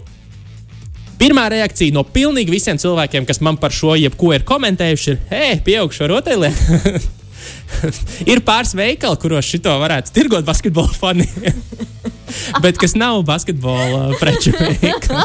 Pirmā 1.23 1.45
reakcija 1.47 1.93
no 1.95 2.02
pilnīgi 2.04 2.52
visiem 2.52 2.76
cilvēkiem, 2.82 3.23
kas 3.23 3.39
man 3.45 3.56
par 3.62 3.71
šo 3.71 3.93
jebko 3.95 4.34
ir 4.36 4.43
komentējuši, 4.47 5.12
ir, 5.13 5.19
hei, 5.30 5.60
pieaugšu 5.63 6.10
rotaļlietu. 6.12 7.04
ir 8.34 8.41
pāris 8.43 8.73
veikali, 8.76 9.19
kuros 9.21 9.47
šito 9.47 9.71
varētu 9.80 10.12
tirgot 10.15 10.43
basketbola 10.47 10.91
faniem. 10.91 11.62
Bet 12.63 12.80
kas 12.82 12.97
nav 12.97 13.21
basketbola 13.28 14.17
preču 14.19 14.52
veikali. 14.60 15.23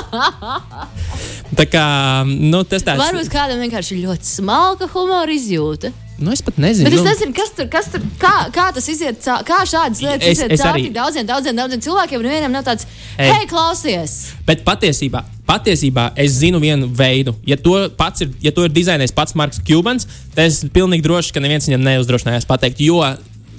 Tā 1.58 1.66
kā 1.66 1.86
nu, 2.28 2.62
tas 2.68 2.84
tāds. 2.84 3.00
Varbūt 3.02 3.32
kādam 3.32 3.64
vienkārši 3.64 3.98
ļoti 4.04 4.28
smalka 4.38 4.90
humora 4.92 5.34
izjūta. 5.34 5.90
Nu, 6.18 6.32
es 6.34 6.42
pat 6.42 6.56
nezinu. 6.58 6.88
Bet 6.88 6.96
es 6.96 7.02
nu. 7.04 7.06
nezinu, 7.06 7.32
kas 7.36 7.52
tur, 7.54 7.66
kas 7.70 7.88
tur 7.92 8.02
kā, 8.18 8.32
kā 8.54 8.64
tas 8.74 8.88
iziet, 8.90 9.22
kā 9.46 9.58
šādas 9.70 10.00
lietas 10.02 10.26
es, 10.26 10.40
iziet 10.40 10.54
cauri 10.58 10.88
daudziem, 10.90 11.26
daudziem, 11.28 11.54
daudziem 11.54 11.82
cilvēkiem. 11.84 12.18
Un 12.18 12.26
vienam 12.26 12.56
nav 12.56 12.64
tāds, 12.66 12.88
hei, 13.14 13.28
hey, 13.30 13.46
klausies! 13.50 14.16
Bet 14.48 14.64
patiesībā, 14.66 15.22
patiesībā 15.46 16.08
es 16.18 16.40
zinu 16.40 16.58
vienu 16.62 16.90
veidu. 16.90 17.36
Ja 17.46 17.54
to, 17.60 17.76
pats 17.98 18.26
ir, 18.26 18.32
ja 18.42 18.50
to 18.54 18.66
ir 18.66 18.74
dizainējis 18.74 19.14
pats 19.14 19.38
Marks 19.38 19.62
Kubans, 19.62 20.08
tad 20.34 20.48
es 20.48 20.64
pilnīgi 20.74 21.06
droši, 21.06 21.36
ka 21.36 21.44
neviens 21.44 21.70
viņam 21.70 21.86
neuzdrošinājās 21.86 22.50
pateikt. 22.50 22.82
Jo 22.82 22.98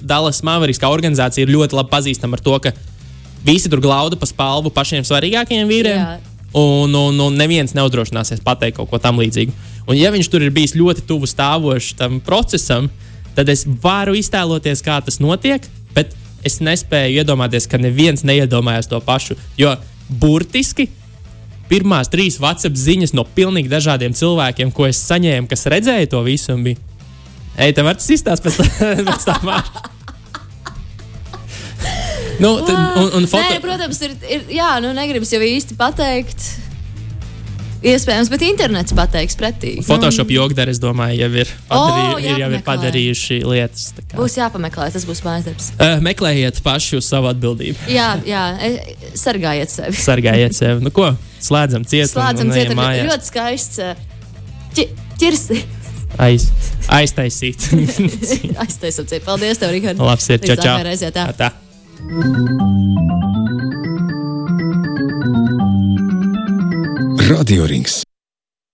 Dallas 0.04 0.42
Mavericks 0.44 0.82
kā 0.82 0.92
organizācija 0.92 1.46
ir 1.46 1.56
ļoti 1.56 1.80
labi 1.80 1.94
pazīstama 1.96 2.36
ar 2.36 2.44
to, 2.44 2.60
ka 2.60 2.76
visi 3.46 3.72
tur 3.72 3.80
glauda 3.80 4.20
pa 4.20 4.28
spalvu 4.28 4.72
pašiem 4.76 5.08
svarīgākajiem 5.08 5.72
vīriem. 5.72 6.04
Jā. 6.04 6.20
Un, 6.60 6.92
un, 6.92 7.20
un 7.24 7.36
neviens 7.38 7.72
neuzdrošināsies 7.78 8.42
pateikt 8.44 8.76
kaut 8.80 8.90
ko 8.90 9.00
tam 9.00 9.20
līdzīgu. 9.22 9.54
Un, 9.90 9.96
ja 9.98 10.12
viņš 10.14 10.28
tur 10.30 10.44
ir 10.46 10.52
bijis 10.54 10.76
ļoti 10.78 11.02
tuvu 11.08 11.26
stāvošs 11.26 11.96
tam 11.98 12.20
procesam, 12.22 12.86
tad 13.34 13.50
es 13.50 13.64
varu 13.82 14.14
iztēloties, 14.14 14.84
kā 14.86 15.00
tas 15.02 15.18
notiek, 15.18 15.66
bet 15.96 16.14
es 16.46 16.60
nespēju 16.62 17.24
iedomāties, 17.24 17.66
ka 17.66 17.80
neviens 17.80 18.22
neiedomājās 18.22 18.86
to 18.90 19.00
pašu. 19.02 19.34
Jo 19.58 19.74
burtiski 20.22 20.86
pirmās 21.70 22.10
trīs 22.10 22.38
WhatsApp 22.42 22.78
ziņas 22.78 23.16
no 23.18 23.26
pilnīgi 23.26 23.70
dažādiem 23.72 24.14
cilvēkiem, 24.14 24.70
ko 24.74 24.86
es 24.86 25.02
saņēmu, 25.10 25.50
kas 25.50 25.66
redzēja 25.70 26.12
to 26.14 26.22
visu, 26.26 26.54
bija: 26.62 26.78
Ej, 27.58 27.74
tev 27.74 27.90
var 27.90 27.98
tas 27.98 28.10
izstāstīt 28.14 28.62
pēc, 28.62 28.78
pēc 29.10 29.26
tam! 29.26 29.50
Nu, 32.40 32.54
tad, 32.64 32.76
un, 32.96 33.10
un 33.18 33.26
foto... 33.28 33.42
Nē, 33.42 33.58
protams, 33.60 33.98
ir, 34.06 34.14
ir 34.24 34.52
jā, 34.56 34.70
nu, 34.80 34.94
negribas 34.96 35.34
jau 35.34 35.42
īsti 35.44 35.76
pateikt. 35.76 36.46
Iespējams, 37.80 38.28
bet 38.28 38.42
internets 38.44 38.92
pateiks 38.96 39.38
pretī. 39.40 39.78
Photoshop 39.84 40.28
nu. 40.28 40.36
jogdari, 40.36 40.74
es 40.74 40.80
domāju, 40.82 41.16
jau 41.22 41.30
ir, 41.40 41.52
padarī, 41.70 42.02
oh, 42.12 42.20
ir, 42.20 42.42
jau 42.42 42.50
ir 42.52 42.64
padarījuši 42.66 43.40
lietas. 43.48 43.86
Būs 44.12 44.36
jāpameklē, 44.36 44.90
tas 44.92 45.06
būs 45.08 45.24
mājas 45.24 45.48
darbs. 45.48 45.70
Uh, 45.78 45.96
meklējiet 46.04 46.60
paši 46.66 46.98
uz 47.00 47.08
savu 47.08 47.30
atbildību. 47.32 47.88
jā, 47.88 48.12
jā, 48.28 48.44
e, 48.60 49.10
sargājiet 49.16 49.72
sevi. 49.72 49.96
sargājiet 50.10 50.60
sevi. 50.60 50.84
Nu, 50.84 50.92
ko? 50.92 51.08
Slēdzam 51.40 51.88
ciet. 51.88 52.12
Slēdzam 52.12 52.52
ciet. 52.52 52.76
Ļoti 52.76 53.32
skaists 53.32 53.80
ķi, 54.76 54.88
ķirsi. 55.20 55.62
Aiz, 56.20 56.48
aiztaisīt. 56.90 57.70
Aiztaisīt. 58.64 59.14
Paldies, 59.24 59.62
tev, 59.62 59.72
Rihard. 59.72 60.02
Labs 60.02 60.28
ir. 60.28 60.42
Čau, 60.44 60.58
čau. 60.60 60.76
Tā. 61.14 61.30
tā. 61.38 61.52
Radio 67.30 67.64
Rings. 67.64 68.09